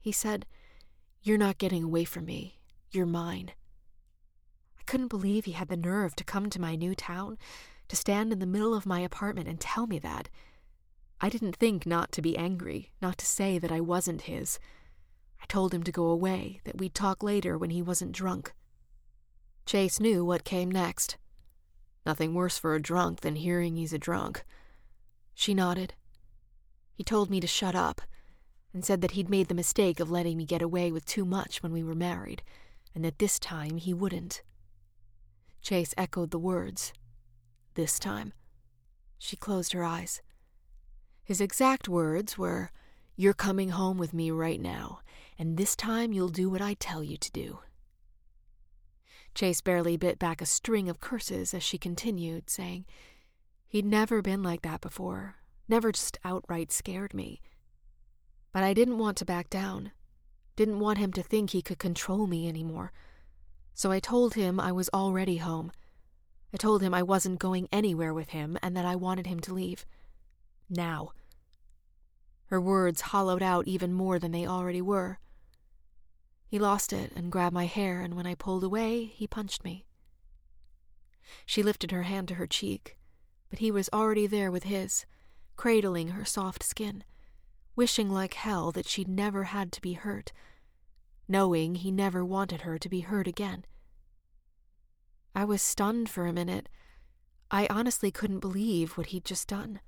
He 0.00 0.12
said, 0.12 0.46
You're 1.22 1.38
not 1.38 1.58
getting 1.58 1.84
away 1.84 2.04
from 2.04 2.24
me. 2.24 2.60
You're 2.90 3.06
mine. 3.06 3.52
I 4.78 4.82
couldn't 4.84 5.08
believe 5.08 5.44
he 5.44 5.52
had 5.52 5.68
the 5.68 5.76
nerve 5.76 6.16
to 6.16 6.24
come 6.24 6.48
to 6.50 6.60
my 6.60 6.74
new 6.74 6.94
town, 6.94 7.38
to 7.88 7.96
stand 7.96 8.32
in 8.32 8.38
the 8.38 8.46
middle 8.46 8.74
of 8.74 8.86
my 8.86 9.00
apartment 9.00 9.48
and 9.48 9.60
tell 9.60 9.86
me 9.86 9.98
that. 10.00 10.28
I 11.20 11.28
didn't 11.28 11.56
think 11.56 11.86
not 11.86 12.12
to 12.12 12.22
be 12.22 12.36
angry, 12.36 12.92
not 13.00 13.18
to 13.18 13.26
say 13.26 13.58
that 13.58 13.72
I 13.72 13.80
wasn't 13.80 14.22
his. 14.22 14.58
I 15.46 15.52
told 15.52 15.72
him 15.72 15.84
to 15.84 15.92
go 15.92 16.06
away, 16.06 16.60
that 16.64 16.78
we'd 16.78 16.92
talk 16.92 17.22
later 17.22 17.56
when 17.56 17.70
he 17.70 17.80
wasn't 17.80 18.10
drunk. 18.10 18.52
Chase 19.64 20.00
knew 20.00 20.24
what 20.24 20.42
came 20.42 20.68
next. 20.68 21.18
Nothing 22.04 22.34
worse 22.34 22.58
for 22.58 22.74
a 22.74 22.82
drunk 22.82 23.20
than 23.20 23.36
hearing 23.36 23.76
he's 23.76 23.92
a 23.92 23.98
drunk. 23.98 24.44
She 25.34 25.54
nodded. 25.54 25.94
He 26.92 27.04
told 27.04 27.30
me 27.30 27.38
to 27.38 27.46
shut 27.46 27.76
up, 27.76 28.00
and 28.74 28.84
said 28.84 29.00
that 29.02 29.12
he'd 29.12 29.30
made 29.30 29.46
the 29.46 29.54
mistake 29.54 30.00
of 30.00 30.10
letting 30.10 30.36
me 30.36 30.46
get 30.46 30.62
away 30.62 30.90
with 30.90 31.06
too 31.06 31.24
much 31.24 31.62
when 31.62 31.70
we 31.70 31.84
were 31.84 31.94
married, 31.94 32.42
and 32.92 33.04
that 33.04 33.20
this 33.20 33.38
time 33.38 33.76
he 33.76 33.94
wouldn't. 33.94 34.42
Chase 35.62 35.94
echoed 35.96 36.32
the 36.32 36.40
words. 36.40 36.92
This 37.74 38.00
time. 38.00 38.32
She 39.16 39.36
closed 39.36 39.74
her 39.74 39.84
eyes. 39.84 40.22
His 41.22 41.40
exact 41.40 41.88
words 41.88 42.36
were, 42.36 42.72
You're 43.14 43.32
coming 43.32 43.68
home 43.68 43.96
with 43.96 44.12
me 44.12 44.32
right 44.32 44.60
now, 44.60 45.02
and 45.38 45.56
this 45.56 45.76
time 45.76 46.12
you'll 46.12 46.28
do 46.28 46.48
what 46.48 46.62
I 46.62 46.74
tell 46.74 47.02
you 47.02 47.16
to 47.16 47.30
do. 47.32 47.60
Chase 49.34 49.60
barely 49.60 49.96
bit 49.96 50.18
back 50.18 50.40
a 50.40 50.46
string 50.46 50.88
of 50.88 51.00
curses 51.00 51.52
as 51.52 51.62
she 51.62 51.76
continued, 51.76 52.48
saying, 52.48 52.86
He'd 53.68 53.84
never 53.84 54.22
been 54.22 54.42
like 54.42 54.62
that 54.62 54.80
before, 54.80 55.36
never 55.68 55.92
just 55.92 56.18
outright 56.24 56.72
scared 56.72 57.12
me. 57.12 57.42
But 58.52 58.62
I 58.62 58.72
didn't 58.72 58.98
want 58.98 59.18
to 59.18 59.26
back 59.26 59.50
down, 59.50 59.92
didn't 60.56 60.80
want 60.80 60.98
him 60.98 61.12
to 61.12 61.22
think 61.22 61.50
he 61.50 61.60
could 61.60 61.78
control 61.78 62.26
me 62.26 62.48
anymore. 62.48 62.92
So 63.74 63.92
I 63.92 64.00
told 64.00 64.34
him 64.34 64.58
I 64.58 64.72
was 64.72 64.88
already 64.94 65.36
home. 65.36 65.70
I 66.54 66.56
told 66.56 66.82
him 66.82 66.94
I 66.94 67.02
wasn't 67.02 67.38
going 67.38 67.68
anywhere 67.70 68.14
with 68.14 68.30
him 68.30 68.56
and 68.62 68.74
that 68.74 68.86
I 68.86 68.96
wanted 68.96 69.26
him 69.26 69.40
to 69.40 69.52
leave. 69.52 69.84
Now. 70.70 71.10
Her 72.46 72.60
words 72.60 73.02
hollowed 73.02 73.42
out 73.42 73.66
even 73.66 73.92
more 73.92 74.18
than 74.18 74.32
they 74.32 74.46
already 74.46 74.80
were. 74.80 75.18
He 76.56 76.60
lost 76.60 76.94
it 76.94 77.12
and 77.14 77.30
grabbed 77.30 77.52
my 77.52 77.66
hair, 77.66 78.00
and 78.00 78.14
when 78.14 78.24
I 78.24 78.34
pulled 78.34 78.64
away, 78.64 79.04
he 79.04 79.26
punched 79.26 79.62
me. 79.62 79.84
She 81.44 81.62
lifted 81.62 81.90
her 81.90 82.04
hand 82.04 82.28
to 82.28 82.36
her 82.36 82.46
cheek, 82.46 82.96
but 83.50 83.58
he 83.58 83.70
was 83.70 83.90
already 83.92 84.26
there 84.26 84.50
with 84.50 84.62
his, 84.62 85.04
cradling 85.56 86.12
her 86.12 86.24
soft 86.24 86.62
skin, 86.62 87.04
wishing 87.74 88.08
like 88.08 88.32
hell 88.32 88.72
that 88.72 88.88
she'd 88.88 89.06
never 89.06 89.44
had 89.44 89.70
to 89.72 89.82
be 89.82 89.92
hurt, 89.92 90.32
knowing 91.28 91.74
he 91.74 91.90
never 91.90 92.24
wanted 92.24 92.62
her 92.62 92.78
to 92.78 92.88
be 92.88 93.00
hurt 93.00 93.26
again. 93.26 93.66
I 95.34 95.44
was 95.44 95.60
stunned 95.60 96.08
for 96.08 96.26
a 96.26 96.32
minute. 96.32 96.70
I 97.50 97.66
honestly 97.68 98.10
couldn't 98.10 98.40
believe 98.40 98.96
what 98.96 99.08
he'd 99.08 99.26
just 99.26 99.46
done. 99.46 99.80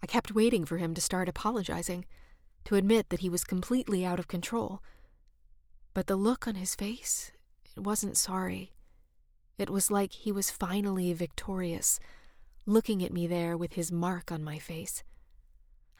I 0.00 0.06
kept 0.06 0.36
waiting 0.36 0.66
for 0.66 0.76
him 0.76 0.94
to 0.94 1.00
start 1.00 1.28
apologizing, 1.28 2.04
to 2.62 2.76
admit 2.76 3.08
that 3.08 3.20
he 3.20 3.28
was 3.28 3.42
completely 3.42 4.04
out 4.04 4.20
of 4.20 4.28
control 4.28 4.80
but 5.94 6.08
the 6.08 6.16
look 6.16 6.46
on 6.46 6.56
his 6.56 6.74
face, 6.74 7.30
it 7.76 7.80
wasn't 7.82 8.16
sorry. 8.16 8.72
It 9.56 9.70
was 9.70 9.90
like 9.90 10.12
he 10.12 10.32
was 10.32 10.50
finally 10.50 11.12
victorious, 11.12 12.00
looking 12.66 13.04
at 13.04 13.12
me 13.12 13.28
there 13.28 13.56
with 13.56 13.74
his 13.74 13.92
mark 13.92 14.32
on 14.32 14.42
my 14.42 14.58
face. 14.58 15.04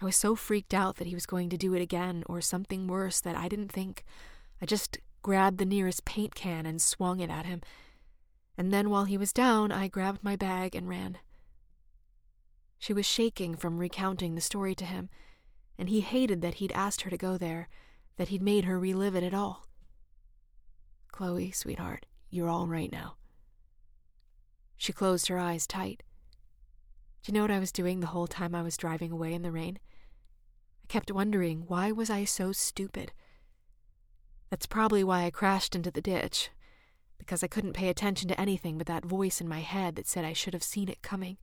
I 0.02 0.04
was 0.04 0.16
so 0.16 0.34
freaked 0.34 0.74
out 0.74 0.96
that 0.96 1.06
he 1.06 1.14
was 1.14 1.26
going 1.26 1.48
to 1.50 1.56
do 1.56 1.72
it 1.74 1.80
again 1.80 2.24
or 2.26 2.40
something 2.40 2.88
worse 2.88 3.20
that 3.20 3.36
I 3.36 3.48
didn't 3.48 3.70
think. 3.70 4.04
I 4.60 4.66
just 4.66 4.98
grabbed 5.22 5.58
the 5.58 5.64
nearest 5.64 6.04
paint 6.04 6.34
can 6.34 6.66
and 6.66 6.82
swung 6.82 7.20
it 7.20 7.30
at 7.30 7.46
him. 7.46 7.62
And 8.58 8.72
then 8.72 8.90
while 8.90 9.04
he 9.04 9.16
was 9.16 9.32
down, 9.32 9.70
I 9.70 9.88
grabbed 9.88 10.24
my 10.24 10.34
bag 10.34 10.74
and 10.74 10.88
ran. 10.88 11.18
She 12.78 12.92
was 12.92 13.06
shaking 13.06 13.54
from 13.54 13.78
recounting 13.78 14.34
the 14.34 14.40
story 14.40 14.74
to 14.74 14.84
him, 14.84 15.08
and 15.78 15.88
he 15.88 16.00
hated 16.00 16.42
that 16.42 16.54
he'd 16.54 16.72
asked 16.72 17.02
her 17.02 17.10
to 17.10 17.16
go 17.16 17.38
there, 17.38 17.68
that 18.16 18.28
he'd 18.28 18.42
made 18.42 18.64
her 18.64 18.78
relive 18.78 19.14
it 19.14 19.22
at 19.22 19.32
all. 19.32 19.64
Chloe, 21.14 21.52
sweetheart, 21.52 22.06
you're 22.28 22.48
all 22.48 22.66
right 22.66 22.90
now. 22.90 23.14
She 24.76 24.92
closed 24.92 25.28
her 25.28 25.38
eyes 25.38 25.64
tight. 25.64 26.02
Do 27.22 27.30
you 27.30 27.34
know 27.34 27.42
what 27.42 27.52
I 27.52 27.60
was 27.60 27.70
doing 27.70 28.00
the 28.00 28.08
whole 28.08 28.26
time 28.26 28.52
I 28.52 28.62
was 28.62 28.76
driving 28.76 29.12
away 29.12 29.32
in 29.32 29.42
the 29.42 29.52
rain? 29.52 29.78
I 30.82 30.86
kept 30.88 31.12
wondering 31.12 31.66
why 31.68 31.92
was 31.92 32.10
I 32.10 32.24
so 32.24 32.50
stupid? 32.50 33.12
That's 34.50 34.66
probably 34.66 35.04
why 35.04 35.22
I 35.22 35.30
crashed 35.30 35.76
into 35.76 35.92
the 35.92 36.00
ditch, 36.00 36.50
because 37.16 37.44
I 37.44 37.46
couldn't 37.46 37.74
pay 37.74 37.90
attention 37.90 38.28
to 38.30 38.40
anything 38.40 38.76
but 38.76 38.88
that 38.88 39.04
voice 39.04 39.40
in 39.40 39.48
my 39.48 39.60
head 39.60 39.94
that 39.94 40.08
said 40.08 40.24
I 40.24 40.32
should 40.32 40.52
have 40.52 40.64
seen 40.64 40.88
it 40.88 41.00
coming. 41.00 41.36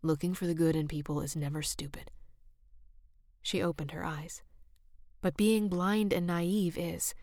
Looking 0.00 0.32
for 0.32 0.46
the 0.46 0.54
good 0.54 0.76
in 0.76 0.86
people 0.86 1.20
is 1.22 1.34
never 1.34 1.60
stupid. 1.60 2.12
She 3.42 3.60
opened 3.60 3.90
her 3.90 4.04
eyes. 4.04 4.42
But 5.20 5.36
being 5.36 5.68
blind 5.68 6.12
and 6.12 6.28
naive 6.28 6.78
is. 6.78 7.16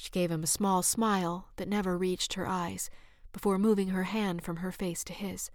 She 0.00 0.08
gave 0.08 0.30
him 0.30 0.42
a 0.42 0.46
small 0.46 0.82
smile 0.82 1.50
that 1.56 1.68
never 1.68 1.98
reached 1.98 2.32
her 2.32 2.46
eyes 2.46 2.88
before 3.32 3.58
moving 3.58 3.88
her 3.88 4.04
hand 4.04 4.42
from 4.42 4.56
her 4.56 4.72
face 4.72 5.04
to 5.04 5.12
his. 5.12 5.50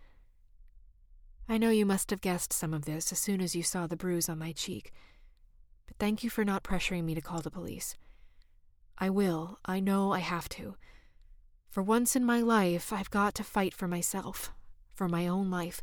I 1.49 1.57
know 1.57 1.71
you 1.71 1.83
must 1.83 2.11
have 2.11 2.21
guessed 2.21 2.53
some 2.53 2.71
of 2.71 2.85
this 2.85 3.11
as 3.11 3.17
soon 3.17 3.41
as 3.41 3.55
you 3.55 3.63
saw 3.63 3.87
the 3.87 3.97
bruise 3.97 4.29
on 4.29 4.37
my 4.37 4.51
cheek, 4.51 4.93
but 5.87 5.97
thank 5.97 6.23
you 6.23 6.29
for 6.29 6.45
not 6.45 6.63
pressuring 6.63 7.05
me 7.05 7.15
to 7.15 7.21
call 7.21 7.41
the 7.41 7.49
police. 7.49 7.97
I 8.99 9.09
will, 9.09 9.57
I 9.65 9.79
know 9.79 10.11
I 10.13 10.19
have 10.19 10.47
to. 10.49 10.75
For 11.67 11.81
once 11.81 12.15
in 12.15 12.23
my 12.23 12.39
life, 12.39 12.93
I've 12.93 13.09
got 13.09 13.33
to 13.35 13.43
fight 13.43 13.73
for 13.73 13.87
myself, 13.87 14.51
for 14.93 15.09
my 15.09 15.27
own 15.27 15.49
life, 15.49 15.81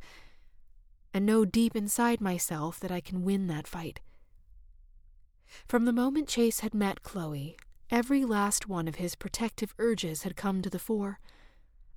and 1.12 1.26
know 1.26 1.44
deep 1.44 1.74
inside 1.74 2.20
myself 2.20 2.78
that 2.78 2.92
I 2.92 3.00
can 3.00 3.24
win 3.24 3.48
that 3.48 3.66
fight. 3.66 3.98
From 5.66 5.84
the 5.84 5.92
moment 5.92 6.28
Chase 6.28 6.60
had 6.60 6.74
met 6.74 7.02
Chloe, 7.02 7.56
Every 7.92 8.24
last 8.24 8.66
one 8.66 8.88
of 8.88 8.94
his 8.94 9.14
protective 9.14 9.74
urges 9.78 10.22
had 10.22 10.34
come 10.34 10.62
to 10.62 10.70
the 10.70 10.78
fore. 10.78 11.20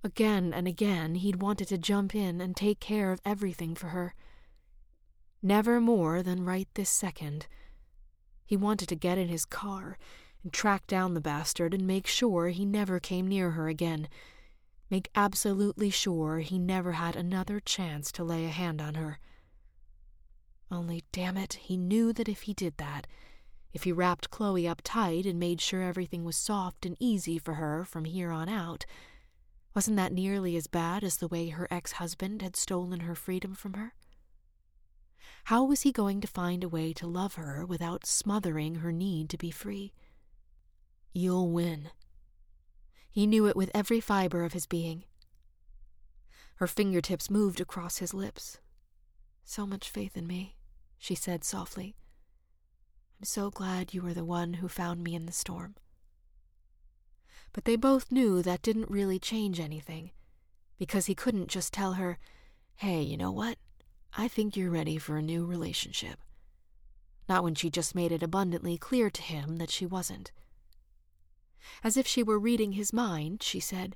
Again 0.03 0.53
and 0.53 0.67
again, 0.67 1.15
he'd 1.15 1.41
wanted 1.41 1.69
to 1.69 1.77
jump 1.77 2.13
in 2.13 2.41
and 2.41 2.53
take 2.53 2.81
care 2.81 3.13
of 3.13 3.21
everything 3.23 3.75
for 3.75 3.87
her. 3.87 4.13
Never 5.41 5.79
more 5.79 6.21
than 6.21 6.43
right 6.43 6.67
this 6.73 6.89
second. 6.89 7.47
He 8.45 8.57
wanted 8.57 8.89
to 8.89 8.95
get 8.97 9.17
in 9.17 9.29
his 9.29 9.45
car 9.45 9.97
and 10.43 10.51
track 10.51 10.85
down 10.85 11.13
the 11.13 11.21
bastard 11.21 11.73
and 11.73 11.87
make 11.87 12.07
sure 12.07 12.49
he 12.49 12.65
never 12.65 12.99
came 12.99 13.25
near 13.25 13.51
her 13.51 13.69
again. 13.69 14.09
Make 14.89 15.09
absolutely 15.15 15.91
sure 15.91 16.39
he 16.39 16.59
never 16.59 16.91
had 16.91 17.15
another 17.15 17.61
chance 17.61 18.11
to 18.11 18.23
lay 18.25 18.43
a 18.43 18.49
hand 18.49 18.81
on 18.81 18.95
her. 18.95 19.17
Only, 20.69 21.05
damn 21.13 21.37
it, 21.37 21.53
he 21.53 21.77
knew 21.77 22.11
that 22.11 22.27
if 22.27 22.41
he 22.41 22.53
did 22.53 22.75
that, 22.79 23.07
if 23.75 23.83
he 23.83 23.91
wrapped 23.91 24.31
Chloe 24.31 24.65
up 24.65 24.79
tight 24.85 25.25
and 25.25 25.37
made 25.37 25.59
sure 25.59 25.81
everything 25.81 26.23
was 26.23 26.37
soft 26.37 26.85
and 26.85 26.95
easy 26.97 27.37
for 27.37 27.55
her 27.55 27.83
from 27.83 28.05
here 28.05 28.31
on 28.31 28.47
out, 28.47 28.85
wasn't 29.75 29.97
that 29.97 30.13
nearly 30.13 30.55
as 30.55 30.67
bad 30.67 31.03
as 31.03 31.17
the 31.17 31.27
way 31.27 31.49
her 31.49 31.67
ex 31.69 31.91
husband 31.91 32.41
had 32.41 32.55
stolen 32.55 33.01
her 33.01 33.15
freedom 33.15 33.53
from 33.53 33.73
her? 33.73 33.93
How 35.45 35.65
was 35.65 35.81
he 35.81 35.91
going 35.91 36.21
to 36.21 36.27
find 36.27 36.63
a 36.63 36.69
way 36.69 36.93
to 36.93 37.05
love 37.05 37.33
her 37.35 37.65
without 37.65 38.05
smothering 38.05 38.75
her 38.75 38.93
need 38.93 39.29
to 39.31 39.37
be 39.37 39.51
free? 39.51 39.91
You'll 41.11 41.51
win. 41.51 41.89
He 43.11 43.27
knew 43.27 43.45
it 43.45 43.57
with 43.57 43.71
every 43.75 43.99
fiber 43.99 44.45
of 44.45 44.53
his 44.53 44.65
being. 44.65 45.03
Her 46.55 46.67
fingertips 46.67 47.29
moved 47.29 47.59
across 47.59 47.97
his 47.97 48.13
lips. 48.13 48.57
So 49.43 49.67
much 49.67 49.89
faith 49.89 50.15
in 50.15 50.25
me, 50.25 50.55
she 50.97 51.13
said 51.13 51.43
softly. 51.43 51.97
So 53.25 53.49
glad 53.49 53.93
you 53.93 54.01
were 54.01 54.13
the 54.13 54.23
one 54.23 54.55
who 54.55 54.67
found 54.67 55.03
me 55.03 55.15
in 55.15 55.25
the 55.25 55.31
storm 55.31 55.75
but 57.55 57.63
they 57.63 57.77
both 57.77 58.11
knew 58.11 58.41
that 58.41 58.61
didn't 58.61 58.91
really 58.91 59.17
change 59.17 59.61
anything, 59.61 60.11
because 60.77 61.05
he 61.05 61.15
couldn't 61.15 61.47
just 61.47 61.71
tell 61.71 61.93
her, 61.93 62.19
hey, 62.75 63.01
you 63.01 63.15
know 63.15 63.31
what? 63.31 63.57
I 64.17 64.27
think 64.27 64.57
you're 64.57 64.69
ready 64.69 64.97
for 64.97 65.15
a 65.15 65.21
new 65.21 65.45
relationship. 65.45 66.19
Not 67.29 67.45
when 67.45 67.55
she 67.55 67.69
just 67.69 67.95
made 67.95 68.11
it 68.11 68.21
abundantly 68.21 68.77
clear 68.77 69.09
to 69.09 69.21
him 69.21 69.55
that 69.55 69.69
she 69.69 69.85
wasn't. 69.85 70.33
As 71.81 71.95
if 71.95 72.05
she 72.05 72.21
were 72.21 72.37
reading 72.37 72.73
his 72.73 72.91
mind, 72.91 73.41
she 73.41 73.61
said, 73.61 73.95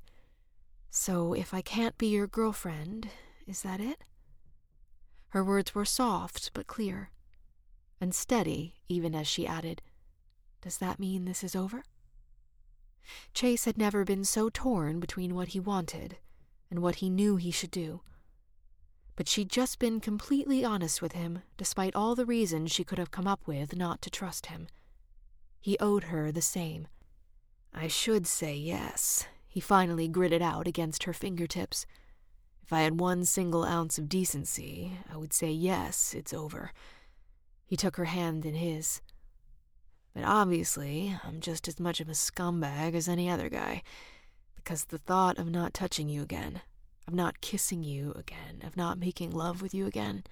So 0.89 1.34
if 1.34 1.54
I 1.54 1.60
can't 1.60 1.98
be 1.98 2.08
your 2.08 2.28
girlfriend, 2.28 3.10
is 3.46 3.62
that 3.63 3.82
it? 3.82 4.06
Her 5.32 5.44
words 5.44 5.76
were 5.76 5.84
soft 5.84 6.52
but 6.54 6.65
clear, 6.65 7.10
and 8.02 8.14
steady 8.14 8.76
even 8.88 9.14
as 9.14 9.28
she 9.28 9.48
added, 9.48 9.82
Does 10.62 10.78
that 10.78 11.00
mean 11.00 11.26
this 11.26 11.44
is 11.44 11.56
over? 11.56 11.84
Chase 13.34 13.66
had 13.66 13.78
never 13.78 14.04
been 14.04 14.24
so 14.24 14.50
torn 14.50 15.00
between 15.00 15.36
what 15.36 15.50
he 15.50 15.60
wanted 15.60 16.18
and 16.70 16.80
what 16.80 16.96
he 16.96 17.10
knew 17.10 17.36
he 17.36 17.52
should 17.52 17.72
do. 17.72 18.02
But 19.16 19.28
she'd 19.28 19.50
just 19.50 19.80
been 19.80 20.00
completely 20.00 20.64
honest 20.64 21.02
with 21.02 21.12
him, 21.12 21.42
despite 21.58 21.96
all 21.96 22.16
the 22.16 22.26
reasons 22.26 22.72
she 22.72 22.84
could 22.84 22.98
have 22.98 23.12
come 23.12 23.28
up 23.28 23.42
with 23.46 23.76
not 23.76 24.02
to 24.04 24.10
trust 24.10 24.46
him. 24.46 24.68
He 25.60 25.78
owed 25.80 26.06
her 26.06 26.32
the 26.32 26.42
same. 26.42 26.88
I 27.74 27.88
should 27.88 28.26
say 28.26 28.56
yes, 28.56 29.26
he 29.48 29.60
finally 29.60 30.08
gritted 30.08 30.42
out 30.42 30.68
against 30.68 31.04
her 31.04 31.14
fingertips. 31.14 31.86
If 32.64 32.72
I 32.72 32.82
had 32.82 33.00
one 33.00 33.26
single 33.26 33.66
ounce 33.66 33.98
of 33.98 34.08
decency, 34.08 34.94
I 35.12 35.18
would 35.18 35.34
say 35.34 35.52
yes, 35.52 36.14
it's 36.14 36.34
over. 36.34 36.72
He 37.69 37.77
took 37.77 37.97
her 37.97 38.05
hand 38.05 38.47
in 38.47 38.55
his. 38.55 38.99
But 40.15 40.23
obviously, 40.23 41.15
I'm 41.23 41.39
just 41.39 41.67
as 41.67 41.79
much 41.79 41.99
of 42.01 42.10
a 42.10 42.13
scumbag 42.13 42.95
as 42.95 43.08
any 43.08 43.29
other 43.29 43.47
guy, 43.47 43.84
because 44.55 44.86
the 44.86 44.97
thought 44.97 45.38
of 45.38 45.51
not 45.51 45.71
touching 45.71 46.10
you 46.10 46.23
again, 46.23 46.62
of 47.08 47.13
not 47.13 47.41
kissing 47.41 47.84
you 47.84 48.12
again, 48.13 48.63
of 48.65 48.75
not 48.75 48.97
making 48.97 49.29
love 49.29 49.62
with 49.62 49.75
you 49.75 49.86
again, 49.86 50.23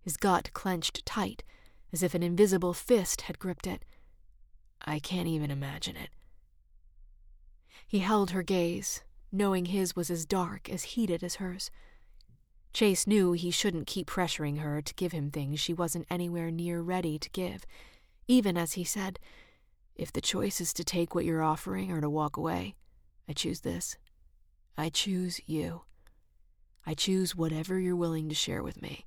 his 0.00 0.16
gut 0.16 0.54
clenched 0.54 1.04
tight, 1.04 1.42
as 1.92 2.02
if 2.02 2.14
an 2.14 2.22
invisible 2.22 2.72
fist 2.72 3.20
had 3.22 3.38
gripped 3.38 3.66
it. 3.66 3.84
I 4.82 4.98
can't 4.98 5.28
even 5.28 5.50
imagine 5.50 5.96
it. 5.96 6.08
He 7.86 7.98
held 7.98 8.30
her 8.30 8.42
gaze, 8.42 9.02
knowing 9.30 9.66
his 9.66 9.94
was 9.94 10.10
as 10.10 10.24
dark, 10.24 10.70
as 10.70 10.84
heated 10.84 11.22
as 11.22 11.34
hers. 11.34 11.70
Chase 12.72 13.06
knew 13.06 13.32
he 13.32 13.50
shouldn't 13.50 13.86
keep 13.86 14.08
pressuring 14.08 14.60
her 14.60 14.80
to 14.80 14.94
give 14.94 15.12
him 15.12 15.30
things 15.30 15.60
she 15.60 15.74
wasn't 15.74 16.06
anywhere 16.08 16.50
near 16.50 16.80
ready 16.80 17.18
to 17.18 17.30
give 17.30 17.66
even 18.28 18.56
as 18.56 18.72
he 18.74 18.84
said, 18.84 19.18
If 19.94 20.12
the 20.12 20.20
choice 20.20 20.60
is 20.60 20.72
to 20.74 20.84
take 20.84 21.14
what 21.14 21.24
you're 21.24 21.42
offering 21.42 21.90
or 21.90 22.00
to 22.00 22.10
walk 22.10 22.36
away, 22.36 22.74
I 23.28 23.32
choose 23.32 23.60
this. 23.60 23.96
I 24.76 24.88
choose 24.88 25.40
you. 25.46 25.82
I 26.86 26.94
choose 26.94 27.36
whatever 27.36 27.78
you're 27.78 27.96
willing 27.96 28.28
to 28.28 28.34
share 28.34 28.62
with 28.62 28.80
me, 28.80 29.04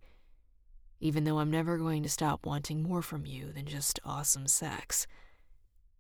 even 0.99 1.23
though 1.23 1.39
I'm 1.39 1.51
never 1.51 1.77
going 1.77 2.03
to 2.03 2.09
stop 2.09 2.45
wanting 2.45 2.83
more 2.83 3.01
from 3.01 3.25
you 3.25 3.51
than 3.51 3.65
just 3.65 3.99
awesome 4.05 4.47
sex, 4.47 5.07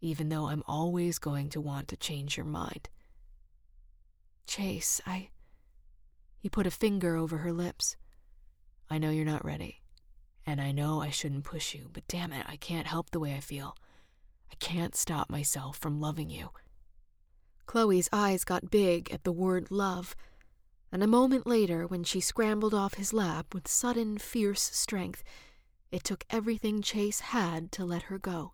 even 0.01 0.29
though 0.29 0.47
I'm 0.47 0.63
always 0.67 1.19
going 1.19 1.49
to 1.49 1.61
want 1.61 1.87
to 1.89 1.97
change 1.97 2.37
your 2.37 2.45
mind. 2.45 2.89
Chase, 4.47 5.01
I. 5.05 5.29
He 6.45 6.49
put 6.49 6.67
a 6.67 6.69
finger 6.69 7.15
over 7.15 7.37
her 7.37 7.51
lips. 7.51 7.95
I 8.87 8.99
know 8.99 9.09
you're 9.09 9.25
not 9.25 9.43
ready. 9.43 9.81
And 10.45 10.61
I 10.61 10.71
know 10.71 11.01
I 11.01 11.09
shouldn't 11.09 11.43
push 11.43 11.73
you, 11.73 11.89
but 11.91 12.07
damn 12.07 12.31
it, 12.31 12.45
I 12.47 12.55
can't 12.55 12.85
help 12.85 13.09
the 13.09 13.19
way 13.19 13.33
I 13.33 13.39
feel. 13.39 13.75
I 14.51 14.55
can't 14.59 14.95
stop 14.95 15.27
myself 15.27 15.75
from 15.75 15.99
loving 15.99 16.29
you. 16.29 16.51
Chloe's 17.65 18.09
eyes 18.13 18.43
got 18.43 18.69
big 18.69 19.11
at 19.11 19.23
the 19.23 19.31
word 19.31 19.71
love, 19.71 20.15
and 20.91 21.01
a 21.01 21.07
moment 21.07 21.47
later, 21.47 21.87
when 21.87 22.03
she 22.03 22.21
scrambled 22.21 22.75
off 22.75 22.93
his 22.93 23.11
lap 23.11 23.55
with 23.55 23.67
sudden, 23.67 24.19
fierce 24.19 24.61
strength, 24.61 25.23
it 25.91 26.03
took 26.03 26.25
everything 26.29 26.83
Chase 26.83 27.21
had 27.21 27.71
to 27.71 27.83
let 27.83 28.03
her 28.03 28.19
go. 28.19 28.53